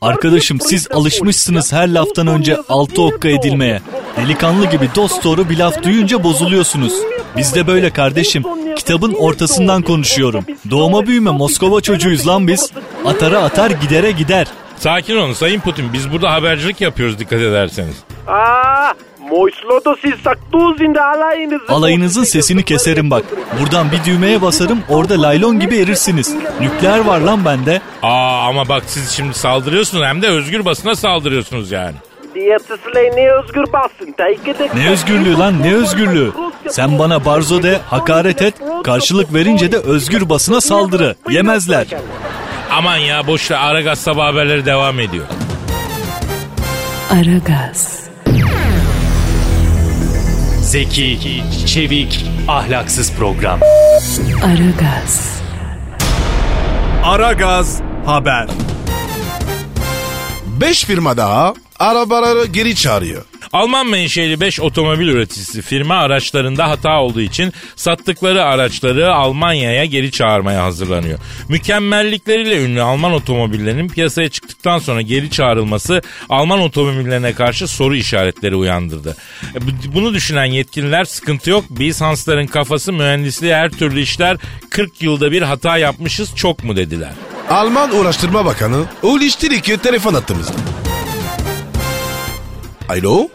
Arkadaşım 0.01 0.61
siz 0.61 0.91
alışmışsınız 0.91 1.73
her 1.73 1.89
laftan 1.89 2.27
önce 2.27 2.57
altı 2.69 3.03
okka 3.03 3.29
edilmeye. 3.29 3.81
Delikanlı 4.17 4.67
gibi 4.67 4.89
dost 4.95 5.25
doğru 5.25 5.49
bir 5.51 5.59
laf 5.59 5.83
duyunca 5.83 6.25
bozuluyorsunuz. 6.25 6.93
Biz 7.37 7.55
de 7.55 7.67
böyle 7.67 7.91
kardeşim. 7.91 8.43
Kitabın 8.77 9.15
ortasından 9.15 9.83
konuşuyorum. 9.83 10.45
Doğma 10.71 11.07
büyüme 11.07 11.31
Moskova 11.31 11.81
çocuğuyuz 11.81 12.27
lan 12.29 12.49
biz. 12.49 12.73
Atara 13.07 13.39
atar 13.43 13.71
gidere 13.71 14.11
gider. 14.11 14.47
Sakin 14.77 15.17
olun 15.17 15.33
Sayın 15.33 15.61
Putin. 15.61 15.93
Biz 15.93 16.13
burada 16.13 16.33
habercilik 16.33 16.81
yapıyoruz 16.81 17.19
dikkat 17.19 17.41
ederseniz. 17.41 17.97
Aa, 18.27 18.93
Alayınızın 21.69 22.25
sesini 22.25 22.63
keserim 22.63 23.11
bak. 23.11 23.25
Buradan 23.61 23.93
bir 23.93 24.05
düğmeye 24.05 24.43
basarım 24.43 24.79
orada 24.89 25.23
laylon 25.23 25.61
gibi 25.61 25.77
erirsiniz. 25.79 26.35
Nükleer 26.61 26.99
var 26.99 27.21
lan 27.21 27.45
bende. 27.45 27.81
Aa 28.03 28.49
ama 28.49 28.69
bak 28.69 28.83
siz 28.87 29.11
şimdi 29.11 29.35
saldırıyorsunuz 29.35 30.05
hem 30.05 30.23
de 30.23 30.29
özgür 30.29 30.65
basına 30.65 30.95
saldırıyorsunuz 30.95 31.71
yani. 31.71 31.95
Ne 33.17 33.33
özgür 33.33 33.65
basın. 33.73 34.15
Ne 34.75 34.91
özgürlüğü 34.91 35.39
lan 35.39 35.63
ne 35.63 35.75
özgürlüğü. 35.75 36.33
Sen 36.69 36.99
bana 36.99 37.25
barzo 37.25 37.63
de 37.63 37.81
hakaret 37.87 38.43
et 38.43 38.55
karşılık 38.85 39.35
verince 39.35 39.73
de 39.73 39.77
özgür 39.79 40.29
basına 40.29 40.61
saldırı. 40.61 41.17
Yemezler. 41.31 41.87
Aman 42.71 42.97
ya 42.97 43.27
boş 43.27 43.51
ver 43.51 43.59
Aragaz 43.61 43.99
sabah 43.99 44.27
haberleri 44.27 44.67
devam 44.67 45.01
ediyor. 45.01 45.25
Aragaz, 47.11 48.10
Zeki, 50.71 51.43
çevik, 51.67 52.27
ahlaksız 52.49 53.13
program. 53.13 53.61
Aragaz, 54.45 55.41
Aragaz 57.05 57.81
Haber. 58.07 58.49
5 60.61 60.85
firma 60.85 61.17
daha 61.17 61.55
arabaları 61.79 62.47
geri 62.47 62.75
çağırıyor. 62.75 63.25
Alman 63.53 63.87
menşeli 63.87 64.41
5 64.41 64.61
otomobil 64.61 65.09
üreticisi 65.09 65.63
firma 65.63 65.95
araçlarında 65.95 66.69
hata 66.69 67.01
olduğu 67.01 67.21
için 67.21 67.53
sattıkları 67.77 68.45
araçları 68.45 69.15
Almanya'ya 69.15 69.85
geri 69.85 70.11
çağırmaya 70.11 70.65
hazırlanıyor. 70.65 71.19
Mükemmellikleriyle 71.49 72.63
ünlü 72.65 72.83
Alman 72.83 73.13
otomobillerinin 73.13 73.89
piyasaya 73.89 74.29
çıktıktan 74.29 74.79
sonra 74.79 75.01
geri 75.03 75.31
çağrılması 75.31 76.03
Alman 76.29 76.61
otomobillerine 76.61 77.33
karşı 77.33 77.69
soru 77.69 77.97
işaretleri 77.97 78.57
uyandırdı. 78.57 79.17
E, 79.55 79.61
bu- 79.67 79.95
Bunu 79.95 80.15
düşünen 80.15 80.45
yetkililer 80.45 81.05
sıkıntı 81.05 81.51
yok. 81.51 81.65
Biz 81.71 82.01
Hansların 82.01 82.47
kafası 82.47 82.93
mühendisliği 82.93 83.55
her 83.55 83.71
türlü 83.71 84.01
işler 84.01 84.37
40 84.71 85.03
yılda 85.03 85.33
bir 85.33 85.43
hata 85.43 85.79
yapmışız 85.79 86.37
çok 86.37 86.65
mu 86.65 86.77
dediler. 86.77 87.13
Alman 87.51 87.95
Uğraştırma 87.97 88.45
Bakanı 88.45 88.85
Uli 89.03 89.31
Stirik'e 89.31 89.77
telefon 89.77 90.15
attığımızda. 90.15 90.53
Alo? 92.89 93.29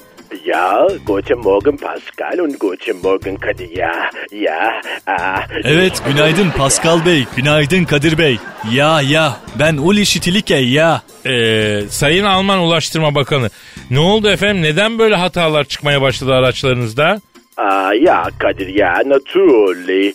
Ya, 0.45 0.87
guten 1.05 1.39
Morgen 1.39 1.77
Pascal 1.77 2.39
und 2.39 2.59
guten 2.59 2.97
Morgen 3.03 3.37
Kadir. 3.37 3.69
Ya, 3.77 4.09
ya. 4.31 4.81
Aa, 5.07 5.39
Evet 5.63 6.01
günaydın 6.07 6.49
Pascal 6.57 7.05
Bey, 7.05 7.25
günaydın 7.35 7.83
Kadir 7.85 8.17
Bey. 8.17 8.37
Ya 8.71 9.01
ya 9.01 9.37
ben 9.59 9.77
Uli 9.77 10.05
Şitilike 10.05 10.55
ya. 10.55 11.01
Ee, 11.25 11.81
Sayın 11.89 12.23
Alman 12.25 12.59
Ulaştırma 12.59 13.15
Bakanı 13.15 13.49
ne 13.91 13.99
oldu 13.99 14.29
efendim 14.29 14.61
neden 14.63 14.99
böyle 14.99 15.15
hatalar 15.15 15.63
çıkmaya 15.63 16.01
başladı 16.01 16.33
araçlarınızda? 16.33 17.21
Aa, 17.57 17.93
ya 17.93 18.27
Kadir 18.39 18.67
ya, 18.67 18.93
naturally. 19.05 20.13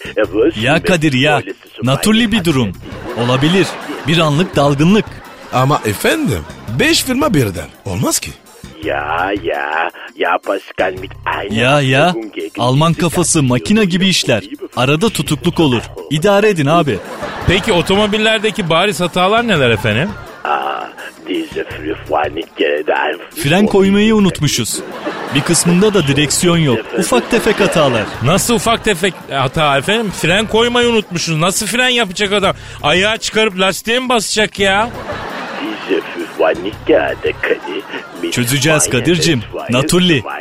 Ya 0.63 0.83
Kadir 0.83 1.13
ya, 1.13 1.43
naturli 1.83 2.33
bir 2.33 2.45
durum. 2.45 2.73
Olabilir, 3.25 3.67
bir 4.09 4.19
anlık 4.19 4.57
dalgınlık. 4.57 5.05
Ama 5.53 5.81
efendim 5.87 6.41
5 6.81 7.05
firma 7.05 7.35
birden. 7.35 7.69
Olmaz 7.85 8.19
ki. 8.19 8.31
Ya, 8.85 9.33
ya, 9.43 9.91
ya 10.17 10.39
Pascal 10.39 10.93
mit 11.01 11.11
einer 11.27 11.51
Ya 11.51 11.81
ya, 11.81 12.15
Alman 12.59 12.95
kafası 12.95 13.43
makina 13.43 13.85
gibi 13.85 14.09
işler. 14.09 14.45
Arada 14.77 15.09
tutukluk 15.09 15.61
olur. 15.61 15.83
İdare 16.11 16.49
edin 16.49 16.67
abi. 16.67 16.99
Peki 17.47 17.73
otomobillerdeki 17.73 18.71
bariz 18.71 19.01
hatalar 19.01 19.49
neler 19.49 19.71
efendim? 19.71 20.11
Fren 23.37 23.67
koymayı 23.67 24.17
unutmuşuz. 24.17 24.81
Bir 25.35 25.41
kısmında 25.41 25.95
da 25.95 26.07
direksiyon 26.07 26.57
yok. 26.59 26.79
Ufak 26.99 27.31
tefek 27.31 27.61
hatalar. 27.61 28.03
Nasıl 28.25 28.55
ufak 28.55 28.85
tefek 28.85 29.15
hata 29.31 29.79
efendim? 29.79 30.11
Fren 30.11 30.47
koymayı 30.47 30.89
unutmuşuz. 30.89 31.37
Nasıl 31.37 31.67
fren 31.67 31.89
yapacak 31.89 32.33
adam? 32.33 32.57
Ayağı 32.83 33.19
çıkarıp 33.19 33.59
lastiğe 33.59 34.01
mi 34.01 34.09
basacak 34.09 34.59
ya? 34.59 34.91
Çözeceğiz 38.33 38.91
Kadir'cim. 38.91 39.41
Schweine, 39.41 39.73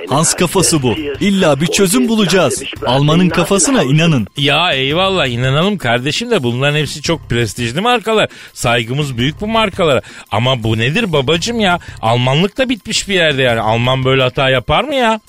Hans 0.09 0.33
kafası 0.33 0.81
bu. 0.83 0.95
İlla 1.19 1.61
bir 1.61 1.67
çözüm 1.67 2.07
bulacağız. 2.07 2.63
Almanın 2.85 3.29
kafasına 3.29 3.83
inanın. 3.83 4.27
Ya 4.37 4.71
eyvallah 4.73 5.27
inanalım 5.27 5.77
kardeşim 5.77 6.31
de 6.31 6.43
bunların 6.43 6.77
hepsi 6.77 7.01
çok 7.01 7.29
prestijli 7.29 7.81
markalar. 7.81 8.29
Saygımız 8.53 9.17
büyük 9.17 9.41
bu 9.41 9.47
markalara. 9.47 10.01
Ama 10.31 10.63
bu 10.63 10.77
nedir 10.77 11.13
babacım 11.13 11.59
ya? 11.59 11.79
Almanlık 12.01 12.57
da 12.57 12.69
bitmiş 12.69 13.09
bir 13.09 13.13
yerde 13.13 13.41
yani. 13.43 13.59
Alman 13.59 14.05
böyle 14.05 14.23
hata 14.23 14.49
yapar 14.49 14.83
mı 14.83 14.95
ya? 14.95 15.19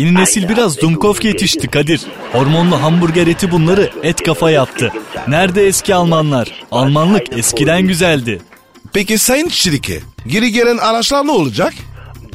Yeni 0.00 0.14
nesil 0.14 0.48
biraz 0.48 0.80
Dumkov 0.80 1.14
yetişti 1.22 1.68
Kadir. 1.68 2.00
Hormonlu 2.32 2.82
hamburger 2.82 3.26
eti 3.26 3.50
bunları 3.50 3.90
et 4.02 4.22
kafa 4.22 4.50
yaptı. 4.50 4.92
Nerede 5.28 5.66
eski 5.66 5.94
Almanlar? 5.94 6.48
Almanlık 7.02 7.38
eskiden 7.38 7.86
güzeldi. 7.86 8.42
Peki 8.92 9.18
Sayın 9.18 9.48
Stirik'e 9.48 10.00
geri 10.26 10.52
gelen 10.52 10.78
araçlar 10.78 11.26
ne 11.26 11.30
olacak? 11.30 11.72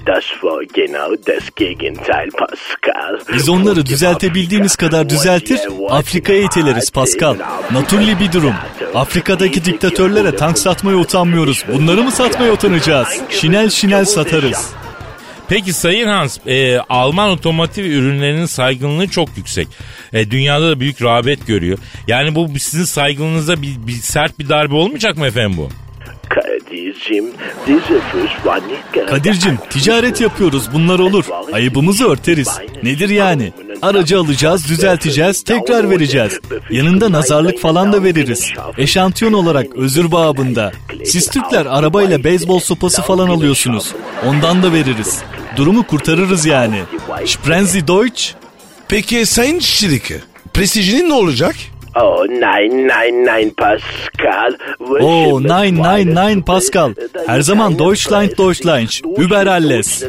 Das 0.08 0.24
war 0.24 0.62
genau 0.62 1.28
das 1.28 1.44
Gegenteil, 1.56 2.32
Pascal. 2.32 3.20
Biz 3.34 3.50
onları 3.50 3.86
düzeltebildiğimiz 3.86 4.76
kadar 4.76 5.10
düzeltir, 5.10 5.60
Afrika'ya 5.90 6.42
iteleriz 6.42 6.92
Pascal. 6.92 7.36
Naturli 7.72 8.20
bir 8.20 8.32
durum. 8.32 8.54
Afrika'daki 8.96 9.66
diktatörlere 9.66 10.36
tank 10.36 10.60
satmaya 10.60 10.98
utanmıyoruz. 10.98 11.66
Bunları 11.74 12.04
mı 12.04 12.12
satmaya 12.12 12.54
utanacağız? 12.54 13.08
Şinel 13.30 13.70
şinel 13.70 14.06
satarız. 14.06 14.72
Peki 15.50 15.74
Sayın 15.74 16.08
Hans, 16.08 16.38
e, 16.48 16.80
Alman 16.80 17.30
otomotiv 17.30 17.86
ürünlerinin 17.86 18.46
saygınlığı 18.46 19.08
çok 19.08 19.38
yüksek. 19.38 19.68
E, 20.14 20.32
dünyada 20.32 20.70
da 20.70 20.80
büyük 20.80 21.02
rağbet 21.02 21.48
görüyor. 21.48 21.78
Yani 22.08 22.36
bu 22.36 22.60
sizin 22.60 22.84
saygınlığınıza 22.84 23.62
bir, 23.62 23.88
bir 23.88 23.94
sert 23.94 24.40
bir 24.40 24.50
darbe 24.50 24.76
olmayacak 24.76 25.18
mı 25.18 25.28
efendim 25.28 25.58
bu? 25.58 25.70
Kadir'cim, 29.10 29.58
ticaret 29.70 30.22
yapıyoruz 30.22 30.74
bunlar 30.74 31.00
olur. 31.00 31.26
Ayıbımızı 31.54 32.08
örteriz. 32.08 32.50
Nedir 32.84 33.10
yani? 33.10 33.54
Aracı 33.82 34.20
alacağız, 34.20 34.70
düzelteceğiz, 34.70 35.44
tekrar 35.44 35.90
vereceğiz. 35.90 36.40
Yanında 36.70 37.12
nazarlık 37.12 37.60
falan 37.60 37.94
da 37.94 38.04
veririz. 38.04 38.52
Eşantiyon 38.78 39.34
olarak 39.34 39.76
özür 39.76 40.12
babında. 40.12 40.72
Siz 41.06 41.28
Türkler 41.30 41.66
arabayla 41.66 42.24
beyzbol 42.24 42.60
sopası 42.60 43.02
falan 43.02 43.28
alıyorsunuz. 43.30 43.94
Ondan 44.26 44.64
da 44.64 44.74
veririz. 44.74 45.20
Durumu 45.56 45.84
kurtarırız 45.88 46.46
yani. 46.46 46.82
Sprenzi 47.26 47.88
Deutsch? 47.88 48.34
Peki 48.88 49.26
Sayın 49.26 49.60
Stirik'e 49.60 50.22
prestijinin 50.54 51.10
ne 51.10 51.14
olacak? 51.14 51.56
Oh 52.00 52.26
nein 52.30 52.88
nein 52.88 53.26
nein 53.26 53.50
Pascal. 53.56 54.58
Oo 54.80 55.40
nein 55.40 55.74
nein 55.82 56.14
nein 56.14 56.44
Pascal. 56.46 56.94
Her 57.26 57.42
zaman 57.42 57.78
Deutschland 57.80 58.38
Deutschland. 58.38 59.02
Über 59.18 59.48
alles. 59.48 60.04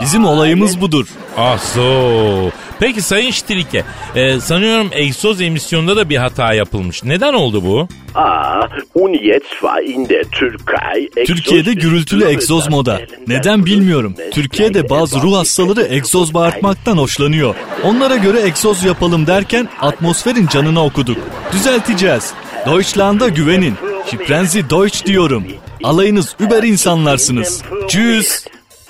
Bizim 0.00 0.24
olayımız 0.24 0.80
budur. 0.80 1.06
Ah 1.36 1.58
so. 1.58 2.50
Peki 2.82 3.02
Sayın 3.02 3.30
Ştilike, 3.30 3.84
e, 4.14 4.40
sanıyorum 4.40 4.90
egzoz 4.92 5.40
emisyonunda 5.40 5.96
da 5.96 6.08
bir 6.08 6.16
hata 6.16 6.54
yapılmış. 6.54 7.04
Neden 7.04 7.32
oldu 7.32 7.64
bu? 7.64 7.88
Ah, 8.14 8.68
und 8.94 9.14
jetzt 9.14 9.50
war 9.50 9.82
in 9.82 10.08
der 10.08 10.24
Türkei 10.24 11.24
Türkiye'de 11.26 11.72
gürültülü 11.74 12.24
egzoz 12.24 12.68
moda. 12.70 13.00
Neden 13.26 13.66
bilmiyorum. 13.66 14.14
Türkiye'de 14.30 14.90
bazı 14.90 15.22
ruh 15.22 15.36
hastaları 15.36 15.82
egzoz 15.82 16.34
bağırtmaktan 16.34 16.98
hoşlanıyor. 16.98 17.54
Onlara 17.84 18.16
göre 18.16 18.40
egzoz 18.40 18.84
yapalım 18.84 19.26
derken 19.26 19.68
atmosferin 19.80 20.46
canına 20.46 20.84
okuduk. 20.84 21.18
Düzelteceğiz. 21.52 22.32
Deutschland'a 22.66 23.28
güvenin. 23.28 23.74
Şifrenzi 24.10 24.70
Deutsch 24.70 25.06
diyorum. 25.06 25.44
Alayınız 25.82 26.36
über 26.40 26.62
insanlarsınız. 26.62 27.62
Tschüss. 27.88 28.46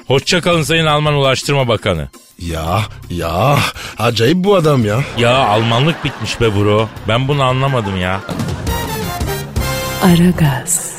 Hoşçakalın 0.07 0.63
Sayın 0.63 0.87
Alman 0.87 1.15
Ulaştırma 1.15 1.69
Bakanı. 1.69 2.09
Ya 2.43 2.91
ya 3.11 3.59
acayip 3.99 4.43
bu 4.45 4.57
adam 4.57 4.85
ya. 4.85 4.99
Ya 5.19 5.35
Almanlık 5.47 6.05
bitmiş 6.05 6.41
be 6.41 6.55
bro. 6.57 6.89
Ben 7.09 7.29
bunu 7.29 7.43
anlamadım 7.43 8.01
ya. 8.01 8.21
Aragaz, 10.03 10.93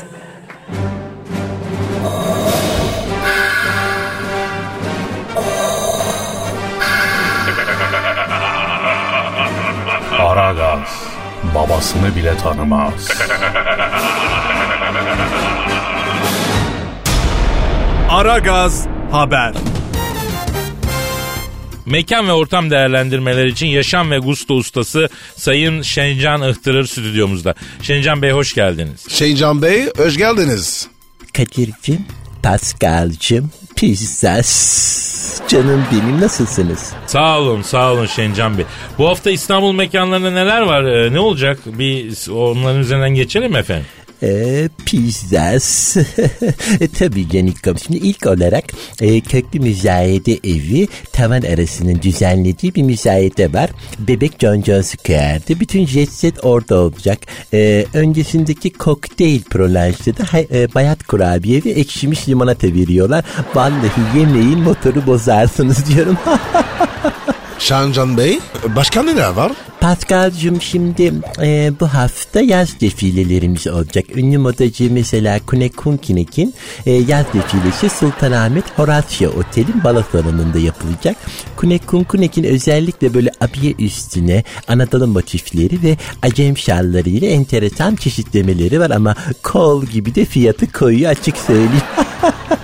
Aragaz 10.18 10.88
babasını 11.54 12.16
bile 12.16 12.36
tanımaz. 12.36 13.08
Aragaz 18.10 18.86
haber. 19.12 19.73
Mekan 21.94 22.28
ve 22.28 22.32
ortam 22.32 22.70
değerlendirmeleri 22.70 23.48
için 23.48 23.66
yaşam 23.66 24.10
ve 24.10 24.18
gusto 24.18 24.54
ustası 24.54 25.08
Sayın 25.36 25.82
Şencan 25.82 26.50
Ihtırır 26.50 26.86
stüdyomuzda. 26.86 27.54
Şencan 27.82 28.22
Bey 28.22 28.30
hoş 28.30 28.54
geldiniz. 28.54 29.06
Şeycan 29.08 29.62
Bey 29.62 29.88
hoş 29.96 30.16
geldiniz. 30.16 30.88
Kadir'cim, 31.36 32.06
Pascal'cım, 32.42 33.50
pizzas. 33.76 35.40
Canım 35.48 35.84
benim 35.92 36.20
nasılsınız? 36.20 36.92
Sağ 37.06 37.38
olun 37.40 37.62
sağ 37.62 37.92
olun 37.92 38.06
Şencan 38.06 38.58
Bey. 38.58 38.64
Bu 38.98 39.08
hafta 39.08 39.30
İstanbul 39.30 39.72
mekanlarında 39.72 40.30
neler 40.30 40.60
var? 40.60 40.84
Ee, 40.84 41.12
ne 41.12 41.20
olacak? 41.20 41.58
Bir 41.66 42.30
onların 42.30 42.80
üzerinden 42.80 43.14
geçelim 43.14 43.56
efendim? 43.56 43.86
Ee, 44.24 44.68
pizzas. 44.86 45.96
e, 46.80 46.88
tabii 46.98 47.28
Canikom. 47.28 47.78
Şimdi 47.78 47.98
ilk 47.98 48.26
olarak 48.26 48.64
e, 49.00 49.20
köklü 49.20 49.60
müzayede 49.60 50.32
evi 50.32 50.88
tavan 51.12 51.42
arasının 51.42 52.02
düzenlediği 52.02 52.74
bir 52.74 52.82
müzayede 52.82 53.52
var. 53.52 53.70
Bebek 53.98 54.32
John 54.40 54.62
John 54.62 54.80
Square'de. 54.80 55.60
Bütün 55.60 55.86
jet 55.86 56.12
set 56.12 56.44
orada 56.44 56.78
olacak. 56.78 57.18
E, 57.52 57.86
öncesindeki 57.94 58.72
kokteyl 58.72 59.42
prolanjda 59.42 60.16
da 60.16 60.38
e, 60.38 60.74
bayat 60.74 61.02
kurabiye 61.06 61.64
ve 61.64 61.70
ekşimiş 61.70 62.28
limonata 62.28 62.66
veriyorlar. 62.66 63.24
Vallahi 63.54 64.18
yemeğin 64.18 64.58
motoru 64.58 65.06
bozarsınız 65.06 65.86
diyorum. 65.86 66.18
Şancan 67.58 68.16
Bey 68.16 68.38
başka 68.76 69.02
neler 69.02 69.30
var? 69.30 69.52
Pascal'cığım 69.84 70.62
şimdi 70.62 71.12
e, 71.42 71.72
bu 71.80 71.86
hafta 71.86 72.40
yaz 72.40 72.80
defilelerimiz 72.80 73.66
olacak. 73.66 74.16
Ünlü 74.16 74.38
modacı 74.38 74.92
mesela 74.92 75.40
Kune 75.46 75.68
Kunkinek'in 75.68 76.54
e, 76.86 76.92
yaz 76.92 77.26
defilesi 77.34 77.88
Sultanahmet 77.88 78.78
Horatio 78.78 79.28
Otel'in 79.28 79.84
balo 79.84 80.02
yapılacak. 80.58 81.16
Kune 81.56 81.78
Kunkinek'in 81.78 82.44
özellikle 82.44 83.14
böyle 83.14 83.30
abiye 83.40 83.74
üstüne 83.78 84.44
Anadolu 84.68 85.06
motifleri 85.06 85.82
ve 85.82 85.96
acem 86.22 86.58
şalları 86.58 87.08
ile 87.08 87.26
enteresan 87.26 87.96
çeşitlemeleri 87.96 88.80
var 88.80 88.90
ama 88.90 89.14
kol 89.42 89.86
gibi 89.86 90.14
de 90.14 90.24
fiyatı 90.24 90.72
koyuyor 90.72 91.10
açık 91.10 91.36
söyleyeyim. 91.36 91.82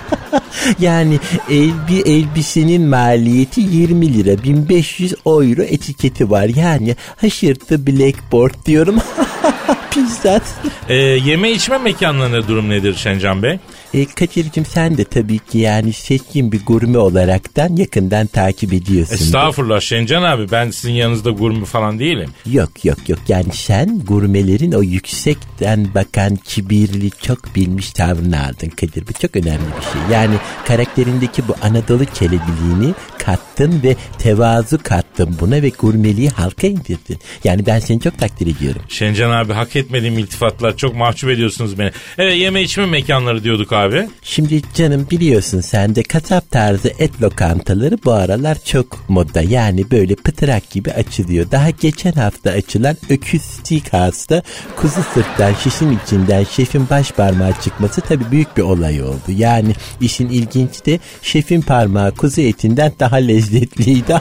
Yani 0.81 1.19
el, 1.51 1.71
bir 1.89 2.07
elbisenin 2.07 2.83
maliyeti 2.83 3.61
20 3.61 4.15
lira 4.15 4.43
1500 4.43 5.15
euro 5.27 5.63
etiketi 5.63 6.31
var. 6.31 6.45
Yani 6.57 6.97
haşırtı 7.17 7.87
blackboard 7.87 8.67
diyorum. 8.67 8.97
Pizzat. 9.91 10.43
Ee, 10.89 10.95
yeme 10.95 11.51
içme 11.51 11.79
mekanlarında 11.79 12.49
durum 12.49 12.71
nedir 12.71 12.95
Şencan 12.95 13.43
Bey? 13.43 13.59
E, 13.94 14.07
Kadir'cim 14.07 14.64
sen 14.64 14.98
de 14.98 15.05
tabii 15.05 15.38
ki 15.38 15.59
yani 15.59 15.92
seçkin 15.92 16.53
bir 16.53 16.64
gurme 16.64 16.98
olaraktan 16.98 17.76
yakından 17.76 18.26
takip 18.26 18.72
ediyorsun. 18.72 19.14
Estağfurullah 19.14 19.81
Şencan 19.81 20.22
abi 20.22 20.50
ben 20.50 20.70
sizin 20.70 20.92
yanınızda 20.92 21.31
gurme 21.31 21.64
falan 21.64 21.98
değilim. 21.98 22.31
Yok 22.46 22.85
yok 22.85 23.09
yok 23.09 23.18
yani 23.29 23.53
sen 23.53 24.00
gurmelerin 24.00 24.72
o 24.72 24.83
yüksekten 24.83 25.88
bakan 25.94 26.37
kibirli 26.37 27.11
çok 27.11 27.55
bilmiş 27.57 27.90
tavrını 27.90 28.46
aldın 28.46 28.68
Kadir. 28.68 29.09
Bu 29.09 29.12
çok 29.12 29.37
önemli 29.37 29.66
bir 29.79 29.83
şey. 29.83 30.12
Yani 30.12 30.35
karakterindeki 30.64 31.48
bu 31.48 31.55
Anadolu 31.62 32.05
kelebiliğini 32.05 32.94
kattın 33.31 33.83
ve 33.83 33.97
tevazu 34.19 34.79
kattın 34.83 35.37
buna 35.40 35.62
ve 35.62 35.69
gurmeliği 35.69 36.29
halka 36.31 36.66
indirdin. 36.66 37.19
Yani 37.45 37.66
ben 37.66 37.79
seni 37.79 38.01
çok 38.01 38.19
takdir 38.19 38.57
ediyorum. 38.57 38.83
Şencan 38.88 39.31
abi 39.31 39.53
hak 39.53 39.77
etmediğim 39.77 40.19
iltifatlar 40.19 40.77
çok 40.77 40.95
mahcup 40.95 41.31
ediyorsunuz 41.31 41.79
beni. 41.79 41.90
Evet 42.19 42.37
yeme 42.37 42.62
içme 42.62 42.87
mekanları 42.87 43.45
diyorduk 43.45 43.73
abi. 43.73 44.09
Şimdi 44.23 44.62
canım 44.75 45.07
biliyorsun 45.11 45.61
sen 45.61 45.95
de 45.95 46.03
kasap 46.03 46.51
tarzı 46.51 46.93
et 46.99 47.23
lokantaları 47.23 47.99
bu 48.05 48.12
aralar 48.12 48.59
çok 48.64 49.09
moda. 49.09 49.43
Yani 49.43 49.90
böyle 49.90 50.14
pıtırak 50.14 50.71
gibi 50.71 50.93
açılıyor. 50.93 51.51
Daha 51.51 51.71
geçen 51.71 52.12
hafta 52.12 52.51
açılan 52.51 52.97
Öküz 53.11 53.43
Steakhouse'da 53.43 54.43
kuzu 54.77 55.01
sırttan 55.14 55.55
şişin 55.55 55.99
içinden 56.05 56.45
şefin 56.45 56.90
baş 56.90 57.12
parmağı 57.12 57.53
çıkması 57.62 58.01
tabii 58.01 58.31
büyük 58.31 58.57
bir 58.57 58.62
olay 58.62 59.03
oldu. 59.03 59.29
Yani 59.29 59.75
işin 60.01 60.29
ilginç 60.29 60.87
de 60.87 60.99
şefin 61.23 61.61
parmağı 61.61 62.14
kuzu 62.14 62.40
etinden 62.40 62.93
daha 63.01 63.20
lezzetliydi. 63.29 64.21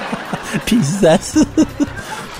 Pizzası. 0.66 1.46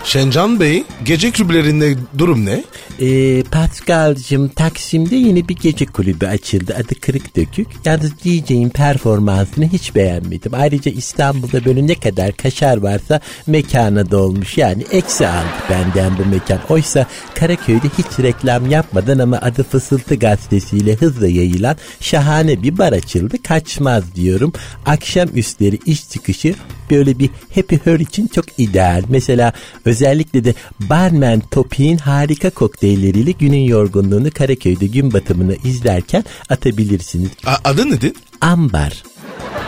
Şencan 0.04 0.60
Bey 0.60 0.84
gece 1.04 1.32
kulüplerinde 1.32 1.94
durum 2.18 2.46
ne? 2.46 2.64
Ee, 3.00 3.42
Pascal'cığım 3.42 4.48
Taksim'de 4.48 5.16
yeni 5.16 5.48
bir 5.48 5.56
gece 5.56 5.86
kulübü 5.86 6.26
açıldı. 6.26 6.74
Adı 6.78 7.00
Kırık 7.00 7.36
Dökük. 7.36 7.66
Yalnız 7.84 8.12
DJ'in 8.24 8.68
performansını 8.68 9.68
hiç 9.68 9.94
beğenmedim. 9.94 10.52
Ayrıca 10.54 10.92
İstanbul'da 10.92 11.64
böyle 11.64 11.86
ne 11.86 11.94
kadar 11.94 12.32
kaşar 12.32 12.76
varsa 12.76 13.20
mekana 13.46 14.10
dolmuş. 14.10 14.58
Yani 14.58 14.84
eksi 14.92 15.28
aldı 15.28 15.46
benden 15.70 16.18
bu 16.18 16.24
mekan. 16.24 16.58
Oysa 16.68 17.06
Karaköy'de 17.34 17.88
hiç 17.98 18.24
reklam 18.24 18.70
yapmadan 18.70 19.18
ama 19.18 19.38
adı 19.42 19.62
Fısıltı 19.62 20.14
gazetesiyle 20.14 20.94
hızla 20.94 21.28
yayılan 21.28 21.76
şahane 22.00 22.62
bir 22.62 22.78
bar 22.78 22.92
açıldı. 22.92 23.42
Kaçmaz 23.42 24.14
diyorum. 24.14 24.52
Akşam 24.86 25.28
üstleri 25.34 25.78
iş 25.86 26.10
çıkışı 26.10 26.54
böyle 26.90 27.18
bir 27.18 27.30
happy 27.54 27.76
hour 27.76 28.00
için 28.00 28.26
çok 28.26 28.44
ideal. 28.58 29.02
Mesela 29.08 29.52
özellikle 29.98 30.44
de 30.44 30.54
barman 30.80 31.40
Topi'nin 31.50 31.98
harika 31.98 32.50
kokteylleriyle 32.50 33.30
günün 33.30 33.64
yorgunluğunu 33.64 34.30
Karaköy'de 34.30 34.86
gün 34.86 35.12
batımını 35.12 35.54
izlerken 35.64 36.24
atabilirsiniz. 36.50 37.30
A- 37.46 37.56
adı 37.70 37.90
nedir? 37.90 38.12
Ambar. 38.40 39.02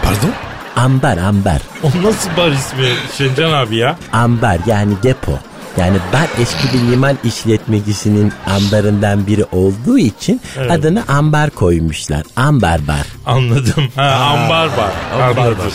Pardon? 0.03 0.31
Ambar 0.77 1.17
ambar. 1.19 1.63
O 1.83 1.87
nasıl 2.03 2.31
bar 2.37 2.51
ismi 2.53 2.89
Şencan 3.19 3.53
abi 3.53 3.77
ya? 3.77 3.99
Ambar 4.13 4.59
yani 4.67 4.93
depo. 5.03 5.33
Yani 5.79 5.97
bar 6.13 6.29
eski 6.43 6.73
bir 6.73 6.93
liman 6.93 7.19
işletmecisinin 7.25 8.33
ambarından 8.47 9.27
biri 9.27 9.45
olduğu 9.53 9.99
için 9.99 10.41
Evet. 10.59 10.71
adını 10.71 11.05
ambar 11.09 11.51
koymuşlar. 11.51 12.23
Ambar 12.37 12.87
bar. 12.89 13.07
Anladım. 13.27 13.89
Ha, 13.97 14.03
ambar 14.05 14.67
var. 14.67 14.93
ambar 15.13 15.47
Anladım. 15.47 15.73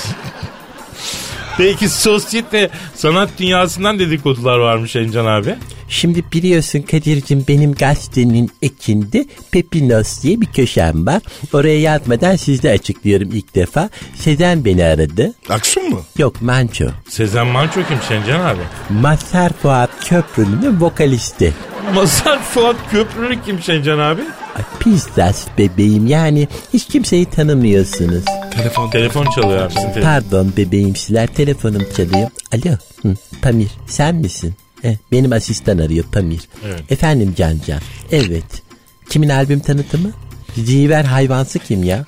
Peki 1.62 1.90
sosyete 1.90 2.70
sanat 2.96 3.30
dünyasından 3.40 4.00
dedikodular 4.00 4.58
varmış 4.60 4.92
Şencan 4.92 5.26
abi. 5.26 5.56
Şimdi 5.90 6.24
biliyorsun 6.34 6.82
Kadir'cim 6.82 7.46
benim 7.48 7.74
gazetenin 7.74 8.52
ekinde 8.62 9.26
Pepinos 9.52 10.24
diye 10.24 10.42
bir 10.42 10.46
köşem 10.46 11.06
var. 11.06 11.22
Oraya 11.54 11.80
yazmadan 11.80 12.36
sizde 12.36 12.72
açıklıyorum 12.72 13.30
ilk 13.34 13.56
defa. 13.56 13.90
Sezen 14.16 14.66
beni 14.66 14.84
aradı. 14.84 15.34
Aksun 15.50 15.90
mu? 15.90 16.02
Yok 16.18 16.42
Manço. 16.42 16.86
Sezen 17.10 17.48
Manço 17.48 17.80
kim 17.88 17.98
Şencan 18.08 18.40
abi? 18.40 18.62
Mazhar 19.02 19.54
Fuat 19.54 19.90
Köprülü'nün 20.10 20.82
vokalisti. 20.82 21.54
Mazhar 21.96 22.44
Fuat 22.44 22.76
Köprülü 22.92 23.42
kim 23.46 23.62
Şencan 23.62 24.00
abi? 24.00 24.22
Ay, 24.56 24.64
Pizzas 24.80 25.48
bebeğim 25.58 26.08
yani 26.08 26.48
hiç 26.74 26.86
kimseyi 26.88 27.26
tanımıyorsunuz. 27.26 28.24
Telefon. 28.52 28.90
Telefon 28.90 29.26
çalıyor 29.36 29.62
abi 29.62 29.74
sizin 29.74 29.88
telefon. 29.88 30.02
Pardon 30.02 30.54
bebeğimsiler 30.58 31.28
telefonum 31.28 31.84
çalıyor. 31.98 32.30
Alo 32.54 32.76
hı, 33.02 33.16
Pamir 33.42 33.72
sen 33.88 34.16
misin? 34.16 34.54
Eh, 34.84 34.96
benim 35.12 35.34
asistan 35.34 35.78
arıyor 35.78 36.06
Pamir. 36.12 36.42
Evet. 36.66 36.92
Efendim 36.92 37.34
Cancan. 37.38 37.80
Evet. 38.12 38.62
Kimin 39.10 39.30
albüm 39.30 39.60
tanıtımı? 39.60 40.10
Ziver 40.58 41.04
hayvansı 41.04 41.60
kim 41.60 41.84
ya? 41.84 42.06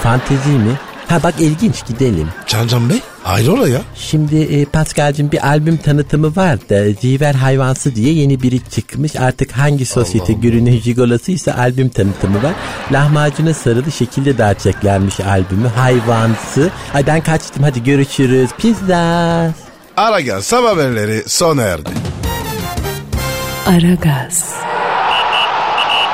Fantezi 0.00 0.48
mi? 0.48 0.78
Ha 1.08 1.22
bak 1.22 1.34
ilginç 1.38 1.86
gidelim. 1.86 2.28
Cancan 2.46 2.90
Bey 2.90 3.00
hayrola 3.26 3.68
ya? 3.68 3.80
Şimdi 3.94 4.36
e, 4.36 4.64
Pascal'cığım 4.64 5.32
bir 5.32 5.46
albüm 5.48 5.76
tanıtımı 5.76 6.36
var 6.36 6.58
da 6.70 6.92
Ziver 7.00 7.34
Hayvansı 7.34 7.94
diye 7.94 8.12
yeni 8.12 8.42
biri 8.42 8.70
çıkmış. 8.70 9.16
Artık 9.16 9.52
hangi 9.52 9.86
sosyete 9.86 10.32
gününün 10.32 10.80
jigolasıysa 10.80 11.54
albüm 11.54 11.88
tanıtımı 11.88 12.42
var. 12.42 12.52
Lahmacuna 12.92 13.54
sarılı 13.54 13.92
şekilde 13.92 14.38
dağıtacaklarmış 14.38 15.20
albümü. 15.20 15.68
Hayvansı. 15.68 16.70
Ay 16.94 17.06
ben 17.06 17.20
kaçtım 17.20 17.62
hadi 17.62 17.84
görüşürüz. 17.84 18.50
Pizza. 18.58 19.50
Aragaz 19.96 20.44
sabah 20.44 20.70
haberleri 20.70 21.28
sona 21.28 21.62
erdi. 21.62 21.90
Aragaz, 23.66 24.54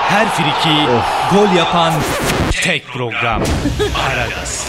Her 0.08 0.28
friki 0.28 0.86
gol 1.34 1.56
yapan 1.56 1.92
tek 2.62 2.86
program. 2.86 3.42
Aragaz. 4.10 4.66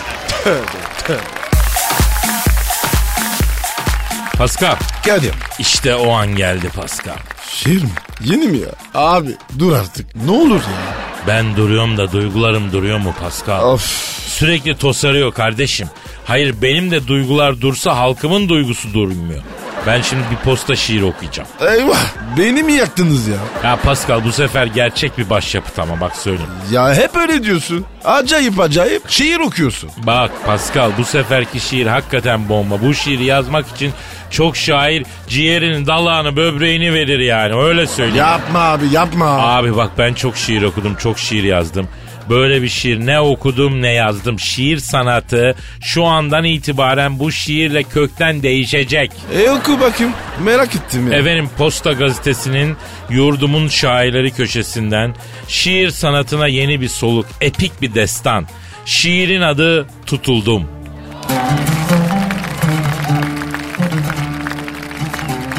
Pascal 4.43 4.75
Kadir. 5.05 5.31
işte 5.59 5.95
o 5.95 6.11
an 6.11 6.35
geldi 6.35 6.69
Pascal. 6.75 7.15
Şiir 7.47 7.83
mi? 7.83 7.89
Yeni 8.23 8.47
mi 8.47 8.57
ya? 8.57 8.67
Abi 8.93 9.29
dur 9.59 9.73
artık. 9.73 10.15
Ne 10.15 10.31
olur 10.31 10.55
ya? 10.55 10.95
Ben 11.27 11.57
duruyorum 11.57 11.97
da 11.97 12.11
duygularım 12.11 12.71
duruyor 12.71 12.97
mu 12.97 13.13
Pascal? 13.21 13.63
Of. 13.63 13.81
Sürekli 14.27 14.77
tosarıyor 14.77 15.33
kardeşim. 15.33 15.87
Hayır 16.25 16.55
benim 16.61 16.91
de 16.91 17.07
duygular 17.07 17.61
dursa 17.61 17.97
halkımın 17.97 18.49
duygusu 18.49 18.93
durmuyor. 18.93 19.41
Ben 19.87 20.01
şimdi 20.01 20.23
bir 20.31 20.35
posta 20.35 20.75
şiir 20.75 21.01
okuyacağım. 21.01 21.49
Eyvah. 21.61 21.97
Beni 22.37 22.63
mi 22.63 22.73
yaktınız 22.73 23.27
ya? 23.27 23.35
Ya 23.63 23.75
Pascal 23.75 24.23
bu 24.23 24.31
sefer 24.31 24.65
gerçek 24.65 25.17
bir 25.17 25.29
başyapıt 25.29 25.79
ama 25.79 26.01
bak 26.01 26.15
söyleyeyim. 26.15 26.49
Ya 26.71 26.93
hep 26.95 27.15
öyle 27.15 27.43
diyorsun. 27.43 27.85
Acayip 28.05 28.59
acayip 28.59 29.09
şiir 29.09 29.39
okuyorsun. 29.39 29.89
Bak 29.97 30.31
Pascal 30.45 30.91
bu 30.97 31.05
seferki 31.05 31.59
şiir 31.59 31.87
hakikaten 31.87 32.49
bomba. 32.49 32.81
Bu 32.81 32.93
şiiri 32.93 33.23
yazmak 33.25 33.67
için 33.67 33.91
çok 34.29 34.57
şair 34.57 35.05
ciğerinin 35.27 35.85
dalağını 35.87 36.35
böbreğini 36.35 36.93
verir 36.93 37.19
yani 37.19 37.55
öyle 37.55 37.87
söyleyeyim. 37.87 38.17
Yapma 38.17 38.59
abi 38.59 38.85
yapma. 38.91 39.25
Abi 39.27 39.75
bak 39.75 39.91
ben 39.97 40.13
çok 40.13 40.37
şiir 40.37 40.61
okudum, 40.61 40.95
çok 40.95 41.19
şiir 41.19 41.43
yazdım. 41.43 41.87
Böyle 42.29 42.61
bir 42.61 42.69
şiir 42.69 43.05
ne 43.05 43.19
okudum 43.19 43.81
ne 43.81 43.91
yazdım. 43.91 44.39
Şiir 44.39 44.77
sanatı 44.77 45.55
şu 45.81 46.05
andan 46.05 46.43
itibaren 46.43 47.19
bu 47.19 47.31
şiirle 47.31 47.83
kökten 47.83 48.43
değişecek. 48.43 49.11
E 49.45 49.49
oku 49.49 49.79
bakayım. 49.79 50.13
Merak 50.43 50.75
ettim 50.75 51.11
ya. 51.11 51.17
Efendim 51.17 51.49
Posta 51.57 51.93
Gazetesi'nin 51.93 52.77
yurdumun 53.09 53.67
şairleri 53.67 54.31
köşesinden 54.31 55.15
şiir 55.47 55.89
sanatına 55.89 56.47
yeni 56.47 56.81
bir 56.81 56.87
soluk, 56.87 57.25
epik 57.41 57.81
bir 57.81 57.95
destan. 57.95 58.47
Şiirin 58.85 59.41
adı 59.41 59.87
Tutuldum. 60.05 60.67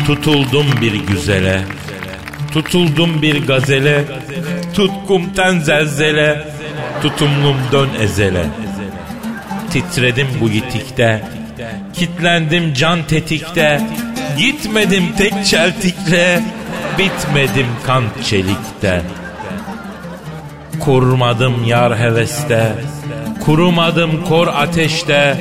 Tutuldum 0.07 0.67
bir 0.81 0.95
güzele, 0.95 1.63
tutuldum 2.53 3.23
bir 3.23 3.47
gazele, 3.47 4.05
tutkumten 4.75 5.59
zelzele, 5.59 6.54
tutumlum 7.03 7.57
dön 7.73 7.89
ezele. 8.01 8.47
Titredim 9.71 10.29
bu 10.41 10.49
yitikte, 10.49 11.23
kitlendim 11.93 12.75
can 12.75 13.03
tetikte, 13.03 13.81
gitmedim 14.39 15.05
tek 15.19 15.47
çeltikle, 15.47 16.43
bitmedim 16.99 17.67
kan 17.87 18.05
çelikte. 18.25 19.03
Kurmadım 20.81 21.65
yar 21.65 21.99
heveste, 21.99 22.73
kurumadım 23.45 24.25
kor 24.25 24.47
ateşte, 24.47 25.37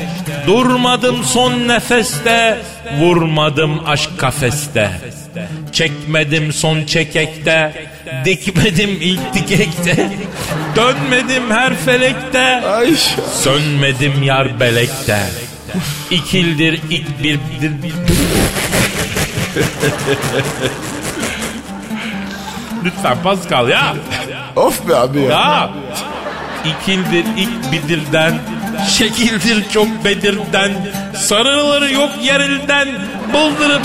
durmadım 0.47 1.23
son 1.23 1.67
nefeste, 1.67 2.57
vurmadım 2.99 3.79
aşk 3.87 4.19
kafeste. 4.19 4.91
Çekmedim 5.73 6.53
son 6.53 6.85
çekekte, 6.85 7.87
dikmedim 8.25 8.97
ilk 9.01 9.33
dikekte, 9.33 10.09
dönmedim 10.75 11.51
her 11.51 11.75
felekte, 11.75 12.63
sönmedim 13.33 14.23
yar 14.23 14.59
belekte. 14.59 15.19
İkildir 16.11 16.81
ilk 16.89 17.23
bir... 17.23 17.39
Lütfen 22.85 23.17
Pascal 23.23 23.69
ya. 23.69 23.95
Of 24.55 24.87
be 24.87 24.95
abi 24.95 25.21
ya. 25.21 25.29
Ya. 25.29 25.69
İkildir 26.65 27.25
ilk 27.37 27.71
bidirden, 27.71 28.33
şekildir 28.89 29.69
çok 29.73 30.05
bedirden, 30.05 30.71
sarıları 31.15 31.93
yok 31.93 32.11
yerilden, 32.23 32.87
buldurup... 33.33 33.81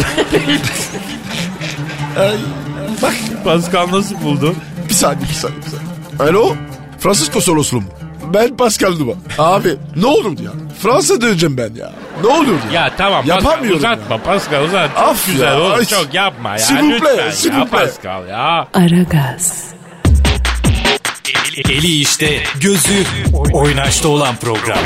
Ay. 2.19 2.37
Bak 3.03 3.15
Pascal 3.45 3.93
nasıl 3.93 4.21
buldu? 4.23 4.55
bir 4.89 4.95
saniye 4.95 5.29
bir 5.29 5.35
saniye. 5.35 5.59
Bir 5.61 5.71
saniye. 5.71 6.31
Alo. 6.31 6.55
Fransız 6.99 7.31
konsolosluğum. 7.31 7.85
Ben 8.35 8.57
Pascal 8.57 8.99
Duman. 8.99 9.17
Abi 9.39 9.77
ne 9.97 10.07
olur 10.07 10.39
ya. 10.39 10.51
Fransa 10.83 11.21
döneceğim 11.21 11.57
ben 11.57 11.75
ya. 11.75 11.93
Ne 12.23 12.29
olur 12.29 12.57
ya. 12.73 12.83
Ya 12.83 12.93
tamam 12.97 13.27
Pascal 13.27 13.37
Yapamıyorum 13.45 13.79
uzatma 13.79 14.19
Pascal 14.19 14.65
uzat. 14.65 14.91
Çok 14.95 14.99
Af 15.09 15.27
güzel 15.27 15.47
ya, 15.47 15.61
oğlum 15.61 15.79
ay. 15.79 15.85
çok 15.85 16.15
yapma 16.15 16.51
ya. 16.53 16.59
S'il 16.59 16.77
vous 16.77 17.01
plaît, 17.01 17.17
Lütfen 17.17 17.31
s'il 17.31 17.53
ya 17.53 17.61
vous 17.61 17.71
plaît. 17.71 17.85
Pascal 17.87 18.29
ya. 18.29 18.69
Aragaz, 18.75 19.65
Eli 21.69 22.01
işte, 22.01 22.43
gözü 22.61 23.05
oynaşta 23.53 24.09
olan 24.09 24.37
program. 24.37 24.79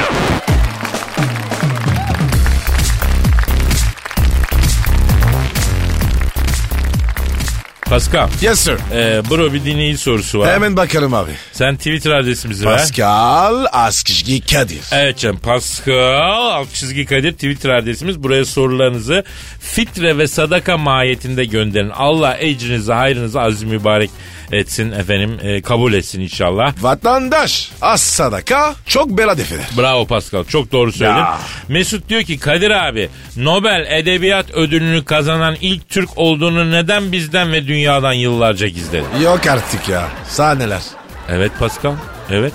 Pascal. 7.92 8.28
Yes 8.42 8.60
sir. 8.60 8.78
Ee, 8.92 9.22
bro 9.30 9.52
bir 9.52 9.64
dinleyici 9.64 9.98
sorusu 9.98 10.38
var. 10.38 10.52
Hemen 10.52 10.76
bakarım 10.76 11.14
abi. 11.14 11.30
Sen 11.52 11.76
Twitter 11.76 12.10
adresimizi 12.10 12.66
ver. 12.66 12.78
Pascal 12.78 13.66
Askışgi 13.72 14.40
Kadir. 14.40 14.80
Evet 14.92 15.18
canım 15.18 15.38
Pascal 15.38 16.18
alt 16.52 16.74
çizgi 16.74 17.06
Kadir 17.06 17.32
Twitter 17.32 17.70
adresimiz. 17.70 18.22
Buraya 18.22 18.44
sorularınızı 18.44 19.24
fitre 19.60 20.18
ve 20.18 20.26
sadaka 20.26 20.76
mahiyetinde 20.76 21.44
gönderin. 21.44 21.90
Allah 21.90 22.36
ecrinizi 22.36 22.92
hayrınızı 22.92 23.40
aziz 23.40 23.62
mübarek 23.62 24.10
etsin 24.52 24.92
efendim 24.92 25.38
e, 25.42 25.62
kabul 25.62 25.92
etsin 25.92 26.20
inşallah. 26.20 26.74
Vatandaş 26.80 27.70
az 27.82 28.00
sadaka 28.00 28.74
çok 28.86 29.18
bela 29.18 29.38
defeder. 29.38 29.64
Bravo 29.78 30.06
Pascal 30.06 30.44
çok 30.44 30.72
doğru 30.72 30.92
söyledin. 30.92 31.16
Ya. 31.18 31.38
Mesut 31.68 32.08
diyor 32.08 32.22
ki 32.22 32.38
Kadir 32.38 32.70
abi 32.70 33.08
Nobel 33.36 33.86
Edebiyat 33.90 34.50
Ödülünü 34.50 35.04
kazanan 35.04 35.56
ilk 35.60 35.88
Türk 35.88 36.08
olduğunu 36.18 36.70
neden 36.70 37.12
bizden 37.12 37.52
ve 37.52 37.66
dünyadan 37.66 38.12
yıllarca 38.12 38.68
gizledi? 38.68 39.04
Yok 39.22 39.46
artık 39.46 39.88
ya. 39.88 40.08
Sahneler. 40.28 40.82
Evet 41.30 41.52
Pascal 41.58 41.94
evet. 42.30 42.52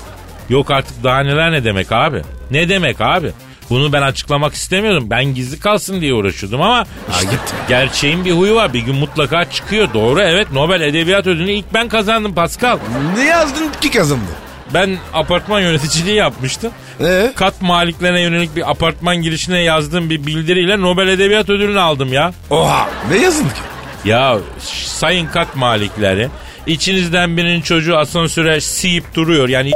Yok 0.49 0.71
artık 0.71 1.03
daha 1.03 1.19
neler 1.19 1.51
ne 1.51 1.63
demek 1.63 1.91
abi? 1.91 2.21
Ne 2.51 2.69
demek 2.69 3.01
abi? 3.01 3.31
Bunu 3.69 3.93
ben 3.93 4.01
açıklamak 4.01 4.53
istemiyordum. 4.53 5.09
Ben 5.09 5.25
gizli 5.25 5.59
kalsın 5.59 6.01
diye 6.01 6.13
uğraşıyordum 6.13 6.61
ama 6.61 6.85
işte 7.11 7.25
git. 7.25 7.39
gerçeğin 7.67 8.25
bir 8.25 8.31
huyu 8.31 8.55
var. 8.55 8.73
Bir 8.73 8.79
gün 8.79 8.95
mutlaka 8.95 9.49
çıkıyor. 9.49 9.87
Doğru 9.93 10.21
evet 10.21 10.51
Nobel 10.51 10.81
Edebiyat 10.81 11.27
Ödülünü 11.27 11.51
ilk 11.51 11.73
ben 11.73 11.89
kazandım 11.89 12.35
Pascal. 12.35 12.77
Ne 13.17 13.23
yazdın 13.25 13.71
ki 13.81 13.91
kazandı? 13.91 14.31
Ben 14.73 14.97
apartman 15.13 15.61
yöneticiliği 15.61 16.15
yapmıştım. 16.15 16.71
Ee? 17.01 17.31
Kat 17.35 17.61
maliklerine 17.61 18.21
yönelik 18.21 18.55
bir 18.55 18.71
apartman 18.71 19.15
girişine 19.21 19.59
yazdığım 19.61 20.09
bir 20.09 20.25
bildiriyle 20.27 20.81
Nobel 20.81 21.07
Edebiyat 21.07 21.49
Ödülünü 21.49 21.79
aldım 21.79 22.13
ya. 22.13 22.33
Oha. 22.49 22.89
Ne 23.11 23.17
yazdın 23.17 23.43
ki? 23.43 23.55
Ya 24.05 24.37
sayın 24.85 25.27
kat 25.27 25.55
malikleri 25.55 26.29
içinizden 26.67 27.37
birinin 27.37 27.61
çocuğu 27.61 27.97
asansöre 27.97 28.61
siyip 28.61 29.15
duruyor 29.15 29.49
yani 29.49 29.71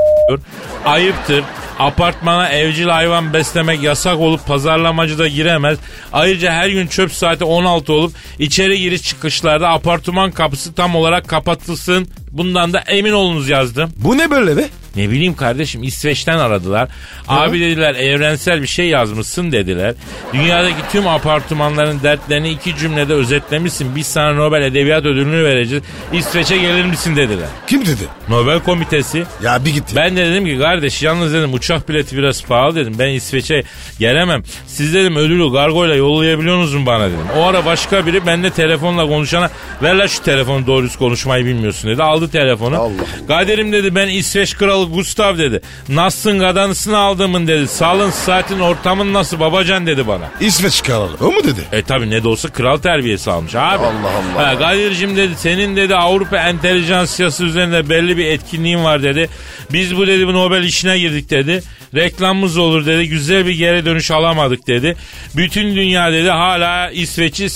ayıptır. 0.86 1.44
Apartmana 1.80 2.50
evcil 2.50 2.88
hayvan 2.88 3.34
beslemek 3.34 3.84
yasak 3.84 4.20
olup 4.20 4.48
pazarlamacı 4.48 5.20
da 5.20 5.28
giremez. 5.28 5.78
Ayrıca 6.14 6.52
her 6.52 6.70
gün 6.70 6.88
çöp 6.88 7.14
saati 7.14 7.44
16 7.44 7.94
olup 7.94 8.14
içeri 8.40 8.80
giriş 8.80 9.04
çıkışlarda 9.04 9.70
apartman 9.70 10.32
kapısı 10.32 10.74
tam 10.74 10.96
olarak 10.96 11.28
kapatılsın. 11.28 12.08
Bundan 12.32 12.74
da 12.74 12.80
emin 12.80 13.12
olunuz 13.12 13.50
yazdım. 13.50 13.92
Bu 13.98 14.18
ne 14.18 14.32
böyle 14.32 14.58
be? 14.58 14.70
Ne 14.96 15.10
bileyim 15.10 15.36
kardeşim 15.36 15.84
İsveç'ten 15.84 16.38
aradılar. 16.38 16.90
Abi 17.28 17.60
dediler 17.60 17.96
evrensel 17.96 18.62
bir 18.62 18.68
şey 18.68 18.88
yazmışsın 18.88 19.52
dediler. 19.52 19.94
Dünyadaki 20.34 20.82
tüm 20.92 21.08
apartmanların 21.08 22.04
dertlerini 22.04 22.50
iki 22.50 22.78
cümlede 22.78 23.14
özetlemişsin. 23.14 23.96
Biz 23.96 24.08
sana 24.08 24.34
Nobel 24.34 24.62
Edebiyat 24.62 25.06
Ödülünü 25.06 25.44
vereceğiz. 25.44 25.84
İsveç'e 26.14 26.58
gelir 26.58 26.86
misin 26.86 27.16
dediler. 27.16 27.48
Kim 27.68 27.82
dedi? 27.82 28.04
Nobel 28.30 28.60
Komitesi. 28.60 29.24
Ya 29.44 29.66
bir 29.66 29.74
gitti. 29.74 29.96
Ben 29.96 30.16
de 30.18 30.26
dedim 30.26 30.46
ki 30.46 30.60
kardeş 30.60 31.04
yalnız 31.04 31.34
dedim 31.34 31.54
uçak 31.54 31.90
bileti 31.90 32.18
biraz 32.18 32.44
pahalı 32.44 32.76
dedim. 32.76 32.96
Ben 33.00 33.10
İsveç'e 33.10 33.64
gelemem. 34.00 34.44
Siz 34.68 34.94
dedim 34.94 35.16
ödülü 35.16 35.52
gargoyla 35.52 35.96
yollayabiliyorsunuz 35.96 36.74
mu 36.76 36.86
bana 36.86 37.08
dedim. 37.08 37.20
O 37.38 37.44
ara 37.44 37.66
başka 37.66 38.06
biri 38.06 38.26
benimle 38.26 38.50
telefonla 38.50 39.08
konuşana 39.08 39.50
ver 39.84 39.96
la 39.96 40.08
şu 40.08 40.24
telefonu 40.24 40.68
doğru 40.68 40.86
düz 40.86 40.96
konuşmayı 40.96 41.46
bilmiyorsun 41.46 41.90
dedi. 41.92 42.04
Aldı 42.04 42.30
telefonu. 42.32 42.78
Allah. 42.78 42.92
Kadir'im 43.28 43.72
dedi 43.72 43.96
ben 43.96 44.08
İsveç 44.08 44.58
kralı 44.58 44.81
Gustav 44.86 45.38
dedi. 45.38 45.62
Nasılsın 45.90 46.40
gadanısını 46.40 46.98
aldımın 46.98 47.48
dedi. 47.48 47.68
Sağlın 47.68 48.10
saatin 48.10 48.60
ortamın 48.60 49.14
nasıl 49.14 49.40
babacan 49.40 49.88
dedi 49.88 50.08
bana. 50.08 50.30
İsveç 50.40 50.84
kralı. 50.84 51.10
O 51.22 51.32
mu 51.32 51.44
dedi? 51.44 51.60
E 51.72 51.82
tabi 51.82 52.10
ne 52.10 52.24
de 52.24 52.28
olsa 52.28 52.50
kral 52.50 52.78
terbiyesi 52.78 53.32
almış 53.32 53.56
abi. 53.56 53.84
Allah 53.86 54.12
Allah. 54.38 54.48
Ha, 54.48 54.60
Kadir'cim 54.60 55.16
dedi 55.16 55.34
senin 55.38 55.76
dedi 55.76 55.96
Avrupa 55.96 56.38
entelijansiyası 56.38 57.44
üzerinde 57.46 57.90
belli 57.90 58.18
bir 58.18 58.26
etkinliğin 58.26 58.84
var 58.84 59.04
dedi. 59.04 59.30
Biz 59.74 59.98
bu 59.98 60.08
dedi 60.08 60.28
bu 60.28 60.34
Nobel 60.34 60.64
işine 60.64 61.00
girdik 61.00 61.30
dedi. 61.30 61.64
Reklamımız 61.96 62.58
olur 62.58 62.86
dedi. 62.86 63.08
Güzel 63.08 63.46
bir 63.46 63.58
geri 63.58 63.86
dönüş 63.86 64.12
alamadık 64.12 64.68
dedi. 64.68 64.96
Bütün 65.36 65.76
dünya 65.76 66.12
dedi 66.12 66.30
hala 66.30 66.90
İsveç'i 66.90 67.50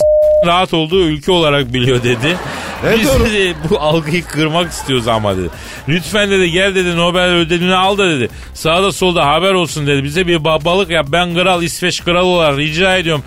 rahat 0.45 0.73
olduğu 0.73 1.01
ülke 1.01 1.31
olarak 1.31 1.73
biliyor 1.73 2.03
dedi. 2.03 2.37
Evet, 2.85 2.99
Biz 2.99 3.07
doğru. 3.07 3.23
dedi 3.25 3.55
bu 3.69 3.79
algıyı 3.79 4.23
kırmak 4.25 4.71
istiyoruz 4.71 5.07
ama 5.07 5.37
dedi. 5.37 5.49
Lütfen 5.89 6.31
dedi 6.31 6.51
gel 6.51 6.75
dedi 6.75 6.97
Nobel 6.97 7.29
ödülünü 7.29 7.75
al 7.75 7.97
da 7.97 8.09
dedi. 8.09 8.29
Sağda 8.53 8.91
solda 8.91 9.25
haber 9.27 9.53
olsun 9.53 9.87
dedi. 9.87 10.03
Bize 10.03 10.27
bir 10.27 10.43
babalık 10.43 10.89
yap. 10.89 11.05
Ben 11.09 11.33
kral 11.35 11.63
İsveç 11.63 12.03
kralı 12.03 12.25
olarak 12.25 12.57
rica 12.57 12.97
ediyorum. 12.97 13.23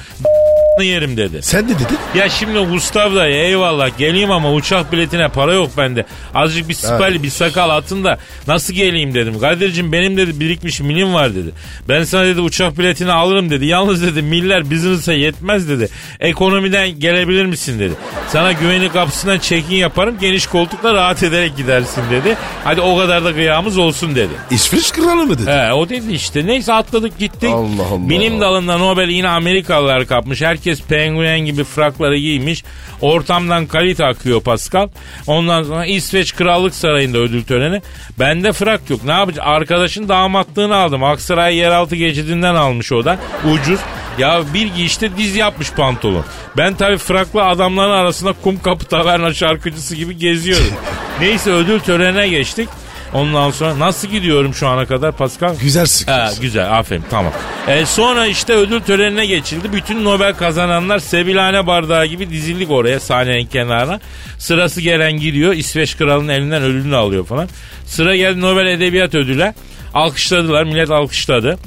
Yerim 0.85 1.17
dedi. 1.17 1.43
Sen 1.43 1.65
ne 1.65 1.69
dedin? 1.69 1.99
Ya 2.15 2.29
şimdi 2.29 2.59
Gustav 2.59 3.15
da 3.15 3.29
eyvallah 3.29 3.99
geleyim 3.99 4.31
ama 4.31 4.53
uçak 4.53 4.93
biletine 4.93 5.29
para 5.29 5.53
yok 5.55 5.71
bende. 5.77 6.07
Azıcık 6.35 6.69
bir 6.69 6.75
sipali 6.75 7.23
bir 7.23 7.31
sakal 7.31 7.71
atın 7.71 8.05
da 8.05 8.19
nasıl 8.47 8.75
geleyim 8.75 9.15
dedim. 9.15 9.41
Kadir'cim 9.41 9.93
benim 9.93 10.17
dedi 10.17 10.41
birikmiş 10.41 10.81
milim 10.81 11.15
var 11.15 11.35
dedi. 11.35 11.51
Ben 11.89 12.05
sana 12.05 12.25
dedi 12.27 12.41
uçak 12.41 12.79
biletini 12.79 13.13
alırım 13.13 13.51
dedi. 13.51 13.67
Yalnız 13.67 14.03
dedi 14.03 14.23
miller 14.23 14.71
business'a 14.71 15.13
yetmez 15.13 15.69
dedi. 15.69 15.89
Ekonomiden 16.21 17.01
gelebilir 17.01 17.47
misin 17.47 17.79
dedi. 17.81 17.95
Sana 18.29 18.53
güvenlik 18.53 18.93
kapısından 18.93 19.39
check-in 19.39 19.77
yaparım 19.77 20.17
geniş 20.21 20.47
koltukla 20.47 20.95
rahat 20.95 21.23
ederek 21.23 21.57
gidersin 21.57 22.03
dedi. 22.11 22.37
Hadi 22.65 22.81
o 22.81 22.97
kadar 22.99 23.25
da 23.25 23.33
kıyamız 23.35 23.79
olsun 23.79 24.15
dedi. 24.15 24.33
İsveç 24.51 24.93
kralı 24.93 25.27
mı 25.27 25.39
dedi? 25.39 25.51
He 25.51 25.73
o 25.73 25.89
dedi 25.89 26.13
işte. 26.13 26.47
Neyse 26.47 26.73
atladık 26.73 27.19
gittik. 27.19 27.51
Allah 27.51 27.83
Allah. 27.93 28.09
Bilim 28.09 28.41
dalında 28.41 28.79
Nobel 28.79 29.09
yine 29.09 29.29
Amerikalılar 29.29 30.07
kapmış. 30.07 30.43
Herkes 30.43 30.68
penguen 30.77 31.41
gibi 31.41 31.65
frakları 31.65 32.17
giymiş. 32.17 32.65
Ortamdan 33.01 33.67
kalite 33.67 34.05
akıyor 34.05 34.41
Pascal. 34.41 34.89
Ondan 35.27 35.63
sonra 35.63 35.87
İsveç 35.87 36.35
Krallık 36.35 36.75
Sarayı'nda 36.75 37.19
ödül 37.19 37.45
töreni. 37.45 37.83
Bende 38.19 38.53
frak 38.53 38.91
yok. 38.91 39.05
Ne 39.05 39.13
yapacağım? 39.13 39.49
Arkadaşın 39.49 40.09
damatlığını 40.09 40.77
aldım. 40.77 41.05
Aksaray 41.05 41.57
yeraltı 41.57 41.97
geçidinden 41.97 42.55
almış 42.55 42.93
o 42.93 43.05
da. 43.05 43.19
Ucuz. 43.53 43.81
Ya 44.19 44.43
bir 44.55 44.75
giyişte 44.75 45.17
diz 45.17 45.37
yapmış 45.37 45.73
pantolon. 45.73 46.25
Ben 46.57 46.75
tabii 46.75 46.99
fraklı 46.99 47.45
adamların 47.45 47.91
arasında 47.91 48.33
kum 48.33 48.63
kapı 48.63 48.85
taverna 48.85 49.35
şarkıcısı 49.35 49.97
gibi 49.97 50.17
geziyorum. 50.17 50.73
Neyse 51.21 51.51
ödül 51.51 51.81
törenine 51.81 52.29
geçtik. 52.29 52.69
Ondan 53.15 53.51
sonra 53.51 53.79
nasıl 53.79 54.09
gidiyorum 54.09 54.55
şu 54.55 54.69
ana 54.69 54.87
kadar 54.87 55.13
Pascal? 55.13 55.55
Güzel 55.63 55.81
Ha, 55.83 55.87
sıkıyorsun. 55.87 56.41
güzel 56.41 56.79
aferin 56.79 57.05
tamam. 57.11 57.33
E, 57.69 57.87
sonra 57.87 58.27
işte 58.27 58.53
ödül 58.53 58.81
törenine 58.81 59.27
geçildi. 59.27 59.73
Bütün 59.73 60.05
Nobel 60.05 60.35
kazananlar 60.35 60.99
sebilhane 60.99 61.67
bardağı 61.67 62.07
gibi 62.07 62.31
dizildik 62.31 62.71
oraya 62.71 63.01
sahnenin 63.01 63.47
kenarına. 63.47 64.01
Sırası 64.39 64.81
gelen 64.81 65.13
gidiyor 65.13 65.53
İsveç 65.53 65.97
kralının 65.97 66.29
elinden 66.29 66.63
ödülünü 66.63 66.97
alıyor 66.97 67.27
falan. 67.27 67.49
Sıra 67.87 68.17
geldi 68.17 68.41
Nobel 68.41 68.67
Edebiyat 68.67 69.15
Ödül'e. 69.15 69.55
Alkışladılar 69.95 70.65
millet 70.65 70.91
alkışladı. 70.91 71.59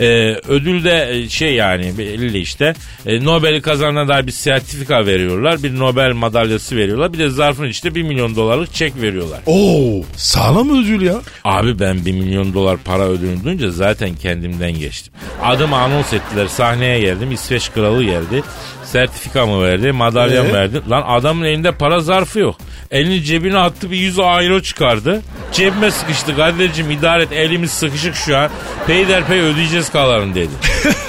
Ee, 0.00 0.34
ödül 0.48 0.84
de 0.84 1.08
e, 1.12 1.28
şey 1.28 1.54
yani 1.54 1.98
belli 1.98 2.38
işte 2.38 2.74
e, 3.06 3.24
Nobel'i 3.24 3.62
kazanana 3.62 4.08
dair 4.08 4.26
bir 4.26 4.32
sertifika 4.32 5.06
veriyorlar. 5.06 5.62
Bir 5.62 5.78
Nobel 5.78 6.12
madalyası 6.12 6.76
veriyorlar. 6.76 7.12
Bir 7.12 7.18
de 7.18 7.30
zarfın 7.30 7.64
içinde 7.68 7.94
bir 7.94 8.02
milyon 8.02 8.36
dolarlık 8.36 8.74
çek 8.74 9.02
veriyorlar. 9.02 9.40
Oo, 9.46 10.02
sağlam 10.16 10.70
ödül 10.84 11.02
ya. 11.02 11.20
Abi 11.44 11.78
ben 11.78 12.06
bir 12.06 12.12
milyon 12.12 12.54
dolar 12.54 12.76
para 12.84 13.02
ödülünü 13.02 13.44
duyunca 13.44 13.70
zaten 13.70 14.14
kendimden 14.14 14.72
geçtim. 14.78 15.12
Adımı 15.42 15.76
anons 15.76 16.12
ettiler 16.12 16.46
sahneye 16.46 17.00
geldim 17.00 17.32
İsveç 17.32 17.72
kralı 17.72 18.04
geldi. 18.04 18.42
Sertifikamı 18.84 19.62
verdi 19.64 19.92
madalyamı 19.92 20.48
Ee? 20.48 20.52
verdi. 20.52 20.80
Lan 20.90 21.04
adamın 21.06 21.44
elinde 21.44 21.72
para 21.72 22.00
zarfı 22.00 22.38
yok. 22.38 22.56
Elini 22.90 23.22
cebine 23.22 23.58
attı 23.58 23.90
bir 23.90 23.96
100 23.96 24.18
euro 24.18 24.60
çıkardı. 24.60 25.22
Cebime 25.52 25.90
sıkıştı 25.90 26.36
kardeşim 26.36 26.90
idare 26.90 27.22
et 27.22 27.32
elimiz 27.32 27.70
sıkışık 27.70 28.14
şu 28.14 28.36
an. 28.36 28.50
Peyderpey 28.86 29.40
ödeyeceğiz 29.40 29.90
kalanını 29.90 30.34
dedi. 30.34 30.50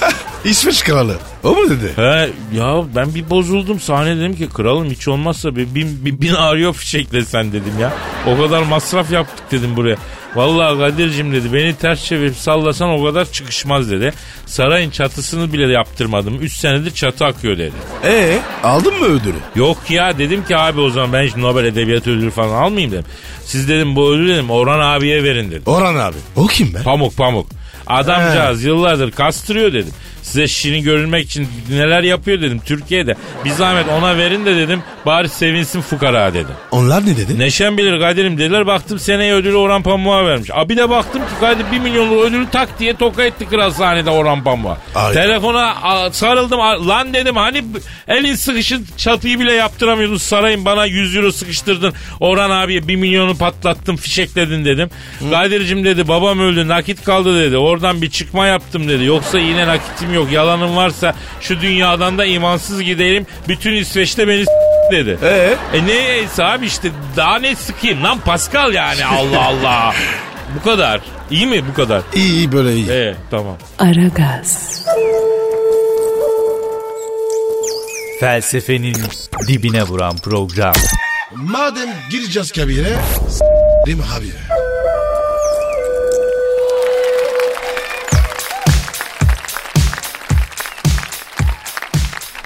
İsveç 0.49 0.83
kralı. 0.83 1.15
O 1.43 1.55
mu 1.55 1.69
dedi? 1.69 1.91
He 1.95 2.29
ya 2.57 2.83
ben 2.95 3.15
bir 3.15 3.29
bozuldum 3.29 3.79
sahne 3.79 4.17
dedim 4.17 4.35
ki 4.35 4.49
kralım 4.49 4.89
hiç 4.89 5.07
olmazsa 5.07 5.55
bir 5.55 5.75
bin, 5.75 6.05
bin, 6.05 6.21
bin 6.21 6.33
arıyor 6.33 6.73
fişeklesen 6.73 7.51
dedim 7.51 7.73
ya. 7.81 7.93
O 8.27 8.37
kadar 8.37 8.61
masraf 8.63 9.11
yaptık 9.11 9.51
dedim 9.51 9.75
buraya. 9.75 9.97
Vallahi 10.35 10.79
Kadir'cim 10.79 11.33
dedi 11.33 11.53
beni 11.53 11.75
ters 11.75 12.03
çevirip 12.05 12.35
sallasan 12.35 12.89
o 12.89 13.03
kadar 13.05 13.31
çıkışmaz 13.31 13.91
dedi. 13.91 14.13
Sarayın 14.45 14.89
çatısını 14.89 15.53
bile 15.53 15.73
yaptırmadım. 15.73 16.41
3 16.41 16.53
senedir 16.53 16.91
çatı 16.91 17.25
akıyor 17.25 17.57
dedi. 17.57 17.73
Ee, 18.05 18.39
aldın 18.63 18.99
mı 18.99 19.05
ödülü? 19.05 19.35
Yok 19.55 19.77
ya 19.89 20.17
dedim 20.17 20.45
ki 20.45 20.57
abi 20.57 20.81
o 20.81 20.89
zaman 20.89 21.13
ben 21.13 21.27
şimdi 21.27 21.41
Nobel 21.41 21.65
Edebiyat 21.65 22.07
Ödülü 22.07 22.31
falan 22.31 22.61
almayayım 22.63 22.91
dedim. 22.91 23.05
Siz 23.45 23.69
dedim 23.69 23.95
bu 23.95 24.11
ödülü 24.11 24.33
dedim 24.33 24.49
Orhan 24.51 24.79
abiye 24.79 25.23
verin 25.23 25.51
dedim. 25.51 25.63
Orhan 25.65 25.95
abi. 25.95 26.17
O 26.35 26.47
kim 26.47 26.73
be? 26.73 26.77
Pamuk 26.83 27.17
pamuk. 27.17 27.47
Adamcağız 27.87 28.63
yıllardır 28.63 29.11
kastırıyor 29.11 29.73
dedim. 29.73 29.93
Size 30.27 30.47
şirin 30.47 30.83
görünmek 30.83 31.25
için 31.25 31.47
neler 31.69 32.03
yapıyor 32.03 32.41
dedim 32.41 32.61
Türkiye'de. 32.65 33.15
Bir 33.45 33.49
zahmet 33.49 33.85
ona 33.89 34.17
verin 34.17 34.45
de 34.45 34.55
dedim 34.55 34.83
bari 35.05 35.29
sevinsin 35.29 35.81
fukara 35.81 36.33
dedim. 36.33 36.55
Onlar 36.71 37.05
ne 37.05 37.17
dedi? 37.17 37.39
Neşem 37.39 37.77
bilir 37.77 37.99
Kadir'im 37.99 38.37
dediler 38.37 38.67
baktım 38.67 38.99
seneye 38.99 39.33
ödülü 39.33 39.55
Orhan 39.55 39.83
Pamuk'a 39.83 40.25
vermiş. 40.25 40.49
Abi 40.53 40.77
de 40.77 40.89
baktım 40.89 41.21
ki 41.21 41.27
Kadir 41.39 41.65
bir 41.71 41.79
milyonluk 41.79 42.23
ödülü 42.25 42.49
tak 42.51 42.79
diye 42.79 42.95
toka 42.95 43.23
etti 43.23 43.49
kral 43.49 43.71
sahnede 43.71 44.09
Orhan 44.09 44.43
Pamuk'a. 44.43 44.77
Telefona 45.13 45.75
sarıldım 46.11 46.59
lan 46.87 47.13
dedim 47.13 47.35
hani 47.35 47.63
elin 48.07 48.35
sıkışın 48.35 48.87
çatıyı 48.97 49.39
bile 49.39 49.53
yaptıramıyordun 49.53 50.17
sarayın 50.17 50.65
bana 50.65 50.85
100 50.85 51.15
euro 51.15 51.31
sıkıştırdın. 51.31 51.93
Orhan 52.19 52.49
abiye 52.49 52.87
bir 52.87 52.95
milyonu 52.95 53.37
patlattın 53.37 53.95
fişekledin 53.95 54.65
dedim. 54.65 54.89
Kadir'cim 55.31 55.83
dedi 55.85 56.07
babam 56.07 56.39
öldü 56.39 56.67
nakit 56.67 57.03
kaldı 57.03 57.39
dedi 57.43 57.57
oradan 57.57 58.01
bir 58.01 58.09
çıkma 58.09 58.45
yaptım 58.47 58.87
dedi. 58.89 59.03
Yoksa 59.03 59.39
yine 59.39 59.67
nakitim 59.67 60.13
yok 60.13 60.16
yalanım 60.25 60.75
varsa 60.75 61.13
şu 61.41 61.61
dünyadan 61.61 62.17
da 62.17 62.25
imansız 62.25 62.81
gidelim 62.83 63.25
bütün 63.47 63.73
İsveç'te 63.73 64.27
beni 64.27 64.45
dedi. 64.91 65.17
Ee? 65.23 65.55
E 65.73 65.85
neyse 65.85 66.43
abi 66.43 66.65
işte 66.65 66.91
daha 67.15 67.39
ne 67.39 67.55
sıkayım 67.55 68.03
lan 68.03 68.19
Pascal 68.19 68.73
yani 68.73 69.05
Allah 69.19 69.45
Allah. 69.45 69.93
bu 70.59 70.63
kadar. 70.69 71.01
İyi 71.31 71.47
mi 71.47 71.63
bu 71.69 71.73
kadar? 71.73 72.01
İyi 72.15 72.31
iyi 72.33 72.51
böyle 72.51 72.73
iyi. 72.75 72.89
Evet 72.91 73.17
tamam. 73.31 73.57
Aragaz, 73.79 74.83
Felsefenin 78.19 78.95
dibine 79.47 79.83
vuran 79.83 80.17
program. 80.17 80.73
Madem 81.35 81.89
gireceğiz 82.11 82.51
kabire, 82.51 82.95
s**rim 83.29 83.99
abi. 84.17 84.27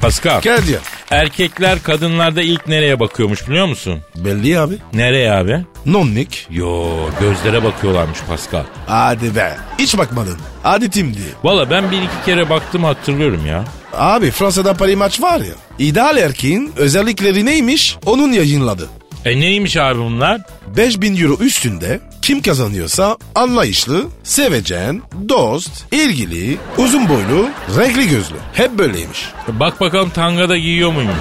Pascal. 0.01 0.41
Diyor. 0.67 0.81
Erkekler 1.11 1.83
kadınlarda 1.83 2.41
ilk 2.41 2.67
nereye 2.67 2.99
bakıyormuş 2.99 3.47
biliyor 3.49 3.65
musun? 3.67 3.99
Belli 4.15 4.59
abi. 4.59 4.77
Nereye 4.93 5.31
abi? 5.31 5.65
Nonnik. 5.85 6.47
Yo 6.51 6.87
gözlere 7.19 7.63
bakıyorlarmış 7.63 8.19
Pascal. 8.29 8.63
Hadi 8.87 9.35
be. 9.35 9.57
Hiç 9.79 9.97
bakmadın. 9.97 10.37
Adetimdi. 10.63 11.19
Valla 11.43 11.69
ben 11.69 11.91
bir 11.91 11.97
iki 11.97 12.25
kere 12.25 12.49
baktım 12.49 12.83
hatırlıyorum 12.83 13.45
ya. 13.45 13.65
Abi 13.93 14.31
Fransa'da 14.31 14.73
Paris 14.73 14.97
maç 14.97 15.21
var 15.21 15.39
ya. 15.39 15.53
İdeal 15.79 16.17
erkeğin 16.17 16.71
özellikleri 16.77 17.45
neymiş? 17.45 17.97
Onun 18.05 18.31
yayınladı. 18.31 18.89
E 19.25 19.39
neymiş 19.39 19.77
abi 19.77 19.99
bunlar? 19.99 20.41
5000 20.77 21.17
euro 21.17 21.43
üstünde 21.43 21.99
kim 22.21 22.41
kazanıyorsa 22.41 23.17
anlayışlı, 23.35 24.05
sevecen, 24.23 25.01
dost, 25.29 25.71
ilgili, 25.91 26.57
uzun 26.77 27.09
boylu, 27.09 27.49
renkli 27.77 28.09
gözlü. 28.09 28.35
Hep 28.53 28.77
böyleymiş. 28.77 29.29
Bak 29.47 29.79
bakalım 29.81 30.09
tanga 30.09 30.49
da 30.49 30.57
giyiyor 30.57 30.91
muymuş? 30.91 31.15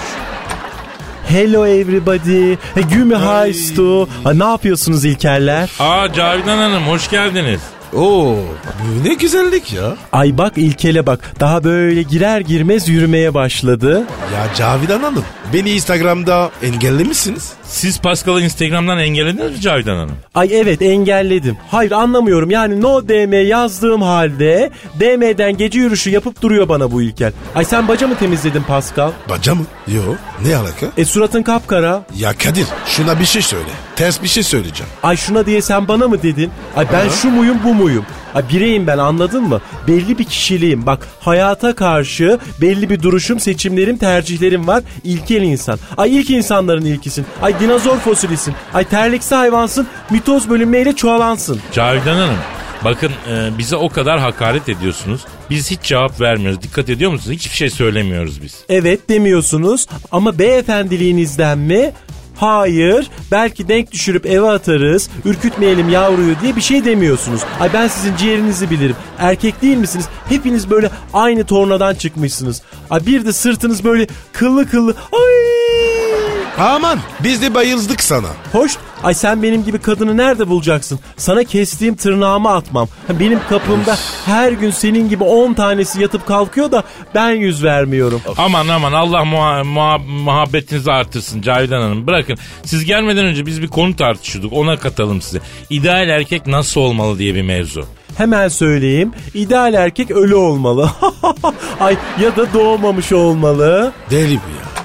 Hello 1.29 1.67
everybody. 1.67 2.55
Hey, 2.75 2.83
Güme 2.93 3.15
Haystu. 3.17 4.09
Ha, 4.25 4.33
ne 4.35 4.45
yapıyorsunuz 4.45 5.05
İlkerler? 5.05 5.71
Aa 5.79 6.13
Cavidan 6.13 6.59
Hanım 6.59 6.83
hoş 6.83 7.11
geldiniz. 7.11 7.61
Oo, 7.97 8.37
bu 8.81 9.09
ne 9.09 9.15
güzellik 9.15 9.73
ya. 9.73 9.97
Ay 10.13 10.39
bak 10.39 10.53
İlkel'e 10.57 11.07
bak. 11.07 11.33
Daha 11.41 11.65
böyle 11.65 12.03
girer 12.03 12.41
girmez 12.41 12.89
yürümeye 12.89 13.35
başladı. 13.35 14.05
Ya 14.35 14.55
Cavidan 14.55 15.01
Hanım 15.03 15.25
beni 15.53 15.71
Instagram'da 15.71 16.51
engellemişsiniz. 16.63 17.53
Siz 17.71 18.01
Pascal'ı 18.01 18.43
Instagram'dan 18.43 18.99
engellediniz 18.99 19.53
mi 19.53 19.61
Cavidan 19.61 19.97
Hanım? 19.97 20.17
Ay 20.35 20.49
evet 20.61 20.83
engelledim. 20.83 21.57
Hayır 21.71 21.93
anlamıyorum 21.93 22.51
yani 22.51 22.81
no 22.81 23.09
DM 23.09 23.47
yazdığım 23.49 24.03
halde 24.03 24.71
DM'den 25.01 25.57
gece 25.57 25.79
yürüyüşü 25.79 26.11
yapıp 26.11 26.43
duruyor 26.43 26.69
bana 26.69 26.93
bu 26.93 27.03
İlker. 27.03 27.33
Ay 27.55 27.65
sen 27.65 27.89
baca 27.89 28.07
mı 28.09 28.15
temizledin 28.19 28.63
Pascal? 28.63 29.11
Baca 29.29 29.55
mı? 29.55 29.65
Yo 29.89 30.03
ne 30.47 30.57
alaka? 30.57 30.87
E 30.97 31.05
suratın 31.05 31.43
kapkara. 31.43 32.03
Ya 32.17 32.33
Kadir 32.33 32.67
şuna 32.87 33.21
bir 33.21 33.25
şey 33.25 33.43
söyle. 33.43 33.69
Ters 33.97 34.23
bir 34.23 34.29
şey 34.29 34.43
söyleyeceğim. 34.43 34.93
Ay 35.03 35.17
şuna 35.17 35.47
diye 35.47 35.63
sen 35.63 35.89
bana 35.89 36.09
mı 36.09 36.23
dedin? 36.23 36.51
Ay 36.77 36.87
ben 36.93 37.09
şu 37.09 37.31
muyum 37.31 37.59
bu 37.65 37.75
muyum? 37.75 38.05
Ay 38.35 38.43
bireyim 38.53 38.87
ben 38.87 38.99
anladın 38.99 39.43
mı? 39.45 39.61
Belli 39.89 40.19
bir 40.19 40.25
kişiliğim. 40.25 40.87
Bak 40.87 41.09
hayata 41.21 41.75
karşı 41.75 42.39
belli 42.61 42.91
bir 42.91 43.03
duruşum, 43.03 43.41
seçimlerim, 43.41 43.97
tercihlerim 43.97 44.67
var. 44.67 44.83
İlkel 45.05 45.43
insan. 45.43 45.79
Ay 45.97 46.17
ilk 46.19 46.31
insanların 46.31 46.85
ilkisin. 46.85 47.27
Ay 47.43 47.61
dinozor 47.61 47.97
fosilisin. 47.99 48.55
Ay 48.75 48.85
terliksi 48.85 49.35
hayvansın. 49.35 49.87
Mitoz 50.11 50.51
bölünmeyle 50.51 50.93
çoğalansın. 50.97 51.61
Cavidan 51.73 52.15
Hanım 52.17 52.37
bakın 52.85 53.11
e, 53.31 53.59
bize 53.59 53.77
o 53.77 53.89
kadar 53.89 54.21
hakaret 54.21 54.69
ediyorsunuz. 54.69 55.21
Biz 55.51 55.71
hiç 55.71 55.83
cevap 55.83 56.21
vermiyoruz. 56.21 56.63
Dikkat 56.63 56.89
ediyor 56.89 57.11
musunuz? 57.11 57.37
Hiçbir 57.37 57.57
şey 57.57 57.71
söylemiyoruz 57.71 58.43
biz. 58.43 58.55
Evet 58.69 59.09
demiyorsunuz 59.09 59.87
ama 60.13 60.39
beyefendiliğinizden 60.39 61.59
mi? 61.59 61.93
Hayır, 62.41 63.11
belki 63.31 63.69
denk 63.69 63.93
düşürüp 63.93 64.27
eve 64.27 64.51
atarız, 64.51 65.11
ürkütmeyelim 65.25 65.89
yavruyu 65.89 66.35
diye 66.43 66.57
bir 66.57 66.61
şey 66.61 66.85
demiyorsunuz. 66.85 67.41
Ay 67.61 67.73
ben 67.73 67.89
sizin 67.89 68.17
ciğerinizi 68.17 68.71
bilirim. 68.71 68.97
Erkek 69.19 69.63
değil 69.63 69.77
misiniz? 69.77 70.09
Hepiniz 70.29 70.71
böyle 70.71 70.91
aynı 71.13 71.45
tornadan 71.45 71.95
çıkmışsınız. 71.95 72.63
Ay 72.91 73.07
bir 73.07 73.25
de 73.27 73.33
sırtınız 73.33 73.85
böyle 73.85 74.07
kıllı 74.33 74.71
kıllı. 74.71 74.95
Ay! 75.13 76.30
Aman 76.61 76.99
biz 77.25 77.43
de 77.43 77.55
bayıldık 77.55 78.03
sana. 78.03 78.29
Hoş. 78.53 78.73
Ay 79.05 79.15
sen 79.15 79.43
benim 79.43 79.65
gibi 79.65 79.79
kadını 79.79 80.17
nerede 80.17 80.49
bulacaksın? 80.49 81.01
Sana 81.17 81.45
kestiğim 81.45 81.95
tırnağımı 81.97 82.51
atmam. 82.51 82.89
Benim 83.21 83.41
kapımda 83.49 83.97
her 84.27 84.53
gün 84.53 84.71
senin 84.71 85.09
gibi 85.09 85.25
10 85.25 85.53
tanesi 85.55 86.03
yatıp 86.03 86.27
kalkıyor 86.27 86.73
da 86.73 86.83
ben 87.15 87.31
yüz 87.31 87.65
vermiyorum. 87.65 88.21
Aman 88.39 88.69
aman 88.69 88.93
Allah 88.93 89.19
muha- 89.23 89.63
muha- 89.65 90.07
muhabbetinizi 90.23 90.93
artırsın 90.93 91.43
Cavidan 91.43 91.81
Hanım. 91.83 92.07
Bırakın 92.07 92.37
siz 92.65 92.85
gelmeden 92.85 93.25
önce 93.25 93.47
biz 93.47 93.63
bir 93.63 93.69
konu 93.69 93.97
tartışıyorduk 93.97 94.53
ona 94.53 94.77
katalım 94.79 95.23
size. 95.23 95.41
İdeal 95.71 96.09
erkek 96.09 96.47
nasıl 96.47 96.81
olmalı 96.81 97.19
diye 97.19 97.35
bir 97.35 97.43
mevzu. 97.43 97.85
Hemen 98.17 98.49
söyleyeyim. 98.49 99.13
İdeal 99.35 99.75
erkek 99.75 100.11
ölü 100.11 100.35
olmalı. 100.35 100.91
Ay 101.81 101.97
ya 102.23 102.37
da 102.37 102.53
doğmamış 102.55 103.13
olmalı. 103.13 103.93
Deli 104.11 104.29
bu 104.31 104.33
ya. 104.35 104.80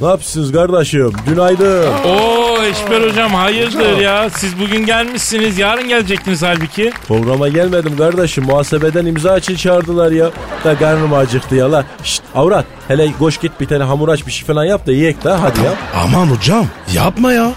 Ne 0.00 0.06
yapıyorsunuz 0.06 0.52
kardeşim? 0.52 1.12
Günaydın. 1.28 1.92
Oo 2.04 2.62
Eşber 2.62 3.00
hocam 3.10 3.34
hayırdır 3.34 3.98
ya? 3.98 4.30
Siz 4.30 4.60
bugün 4.60 4.86
gelmişsiniz 4.86 5.58
yarın 5.58 5.88
gelecektiniz 5.88 6.42
halbuki. 6.42 6.92
Programa 7.08 7.48
gelmedim 7.48 7.96
kardeşim. 7.98 8.44
Muhasebeden 8.44 9.06
imza 9.06 9.38
için 9.38 9.56
çağırdılar 9.56 10.10
ya. 10.12 10.30
Da 10.64 10.78
karnım 10.78 11.14
acıktı 11.14 11.54
ya 11.54 11.72
la. 11.72 11.84
Şşt 12.04 12.22
avrat. 12.34 12.64
Hele 12.88 13.12
koş 13.18 13.38
git 13.38 13.52
bir 13.60 13.66
tane 13.66 13.84
hamur 13.84 14.08
aç 14.08 14.26
bir 14.26 14.32
şey 14.32 14.46
falan 14.46 14.64
yap 14.64 14.86
da 14.86 14.92
yiyek 14.92 15.26
la 15.26 15.42
hadi 15.42 15.60
ya. 15.60 15.72
Aman 15.94 16.26
hocam 16.26 16.66
yapma 16.94 17.32
ya. 17.32 17.50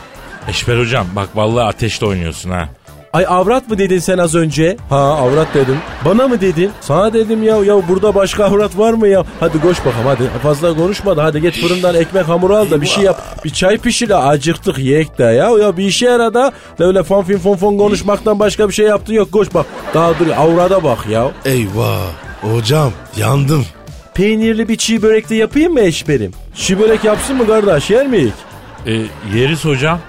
Eşber 0.48 0.78
hocam 0.80 1.08
bak 1.16 1.30
vallahi 1.36 1.66
ateşle 1.66 2.06
oynuyorsun 2.06 2.50
ha. 2.52 2.70
Ay 3.14 3.26
avrat 3.28 3.70
mı 3.70 3.78
dedin 3.78 4.00
sen 4.00 4.18
az 4.18 4.36
önce? 4.36 4.78
Ha 4.90 4.98
avrat 4.98 5.48
dedim. 5.54 5.78
Bana 6.06 6.28
mı 6.28 6.42
dedin? 6.42 6.72
Sana 6.82 7.14
dedim 7.14 7.44
ya. 7.44 7.56
Ya 7.58 7.88
burada 7.90 8.16
başka 8.16 8.46
avrat 8.46 8.78
var 8.78 8.94
mı 8.94 9.08
ya? 9.08 9.24
Hadi 9.40 9.62
koş 9.62 9.80
bakalım 9.86 10.06
hadi. 10.06 10.24
Fazla 10.44 10.76
konuşma 10.76 11.18
da 11.18 11.24
hadi 11.24 11.42
git 11.42 11.58
fırından 11.62 11.96
ekmek 11.96 12.28
hamuru 12.28 12.56
al 12.56 12.70
da 12.72 12.82
bir 12.82 12.88
şey 12.88 13.04
yap. 13.04 13.22
Bir 13.46 13.50
çay 13.50 13.78
pişir 13.78 14.10
de 14.10 14.16
acıktık 14.16 14.78
yiyek 14.78 15.18
de 15.18 15.24
ya. 15.24 15.50
Ya 15.50 15.78
bir 15.78 15.84
işe 15.86 16.06
yara 16.06 16.34
da. 16.34 16.52
Öyle 16.80 17.04
fon 17.04 17.24
fin 17.24 17.38
fon 17.38 17.56
fon 17.56 17.78
konuşmaktan 17.78 18.40
başka 18.40 18.68
bir 18.70 18.74
şey 18.74 18.86
yaptın 18.86 19.14
yok. 19.14 19.32
Koş 19.32 19.54
bak. 19.54 19.66
Daha 19.94 20.20
dur 20.20 20.28
avrada 20.38 20.84
bak 20.84 21.08
ya. 21.10 21.32
Eyvah. 21.46 22.00
Hocam 22.42 22.92
yandım. 23.18 23.66
Peynirli 24.14 24.70
bir 24.70 24.76
çiğ 24.76 25.02
börek 25.02 25.30
de 25.30 25.36
yapayım 25.36 25.74
mı 25.74 25.82
eşberim? 25.82 26.32
Çiğ 26.56 26.80
börek 26.80 27.04
yapsın 27.04 27.36
mı 27.38 27.48
kardeş 27.48 27.90
yer 27.90 28.08
miyik? 28.08 28.34
E, 28.88 28.94
yeriz 29.36 29.66
hocam. 29.66 30.00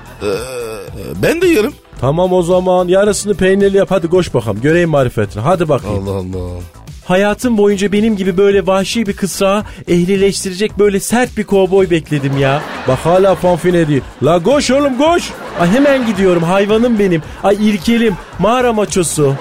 Ben 1.23 1.43
de 1.43 1.47
yerim. 1.47 1.73
Tamam 2.01 2.33
o 2.33 2.43
zaman 2.43 2.89
yarısını 2.89 3.35
peynirli 3.35 3.77
yap 3.77 3.91
hadi 3.91 4.09
koş 4.09 4.35
bakalım 4.35 4.61
göreyim 4.61 4.91
marifetini 4.91 5.43
hadi 5.43 5.69
bakayım. 5.69 6.09
Allah 6.09 6.17
Allah. 6.17 6.61
Hayatım 7.05 7.59
boyunca 7.59 7.93
benim 7.93 8.17
gibi 8.17 8.37
böyle 8.37 8.67
vahşi 8.67 9.07
bir 9.07 9.13
kısrağı 9.13 9.65
ehlileştirecek 9.89 10.79
böyle 10.79 11.01
sert 11.01 11.37
bir 11.37 11.45
kovboy 11.45 11.91
bekledim 11.91 12.39
ya. 12.39 12.63
Bak 12.89 12.99
hala 12.99 13.35
fanfin 13.35 13.75
ediyor. 13.75 14.03
La 14.23 14.43
koş 14.43 14.71
oğlum 14.71 14.99
koş. 14.99 15.31
Ay 15.61 15.69
hemen 15.71 16.07
gidiyorum 16.07 16.43
hayvanım 16.43 16.99
benim. 16.99 17.23
Ay 17.43 17.69
ilkelim 17.69 18.15
mağara 18.39 18.73
maçosu. 18.73 19.35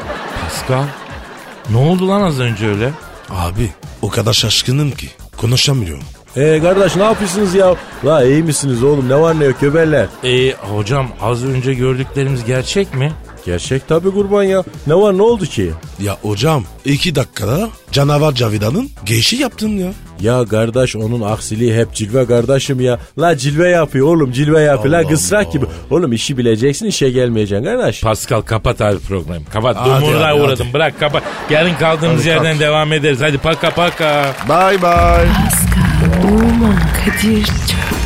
Pascal 0.43 0.84
ne 1.69 1.78
oldu 1.78 2.08
lan 2.08 2.22
az 2.22 2.39
önce 2.39 2.67
öyle? 2.67 2.91
Abi 3.30 3.69
o 4.02 4.10
kadar 4.10 4.34
şaşkınım 4.34 4.91
ki 4.91 5.08
konuşamıyorum. 5.38 6.04
Ee 6.37 6.59
kardeş 6.63 6.95
ne 6.95 7.03
yapıyorsunuz 7.03 7.55
ya? 7.55 7.75
La 8.05 8.23
iyi 8.23 8.43
misiniz 8.43 8.83
oğlum 8.83 9.09
ne 9.09 9.15
var 9.19 9.39
ne 9.39 9.45
yok 9.45 9.61
göbeller. 9.61 10.05
E, 10.23 10.51
hocam 10.51 11.07
az 11.21 11.45
önce 11.45 11.73
gördüklerimiz 11.73 12.45
gerçek 12.45 12.93
mi? 12.95 13.11
Gerçek 13.45 13.87
tabi 13.87 14.11
kurban 14.11 14.43
ya. 14.43 14.63
Ne 14.87 14.95
var 14.95 15.17
ne 15.17 15.21
oldu 15.21 15.45
ki? 15.45 15.71
Ya 15.99 16.17
hocam 16.21 16.63
iki 16.85 17.15
dakikada 17.15 17.69
canavar 17.91 18.31
Cavidan'ın 18.33 18.89
geçi 19.05 19.35
yaptın 19.35 19.69
ya. 19.69 19.91
Ya 20.21 20.45
kardeş 20.45 20.95
onun 20.95 21.21
aksiliği 21.21 21.73
hep 21.75 21.93
cilve 21.93 22.25
kardeşim 22.25 22.79
ya. 22.81 22.99
La 23.19 23.37
cilve 23.37 23.69
yapıyor 23.69 24.07
oğlum 24.07 24.31
cilve 24.31 24.61
yapıyor. 24.61 24.93
La 24.93 24.97
Allah 24.99 25.07
kısrak 25.07 25.45
Allah. 25.45 25.53
gibi. 25.53 25.65
Oğlum 25.89 26.13
işi 26.13 26.37
bileceksin 26.37 26.85
işe 26.85 27.09
gelmeyeceksin 27.09 27.65
kardeş. 27.65 28.01
Pascal 28.01 28.41
kapat 28.41 28.81
abi 28.81 28.99
programı. 28.99 29.45
Kapat. 29.53 29.75
Hadi, 29.79 30.01
Dumurluğa 30.05 30.27
hadi, 30.29 30.41
uğradım. 30.41 30.65
hadi. 30.65 30.73
Bırak 30.73 30.99
kapat. 30.99 31.23
Yarın 31.49 31.73
kaldığımız 31.75 32.19
Hadi, 32.21 32.27
yerden 32.29 32.51
kalk. 32.51 32.59
devam 32.59 32.93
ederiz. 32.93 33.21
Hadi 33.21 33.37
paka 33.37 33.69
paka. 33.69 34.33
Bye 34.49 34.81
bye. 34.81 34.81
Pascal, 34.81 35.88
Oman, 36.17 36.76
Kadir 36.93 37.45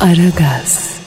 Aragaz. 0.00 0.99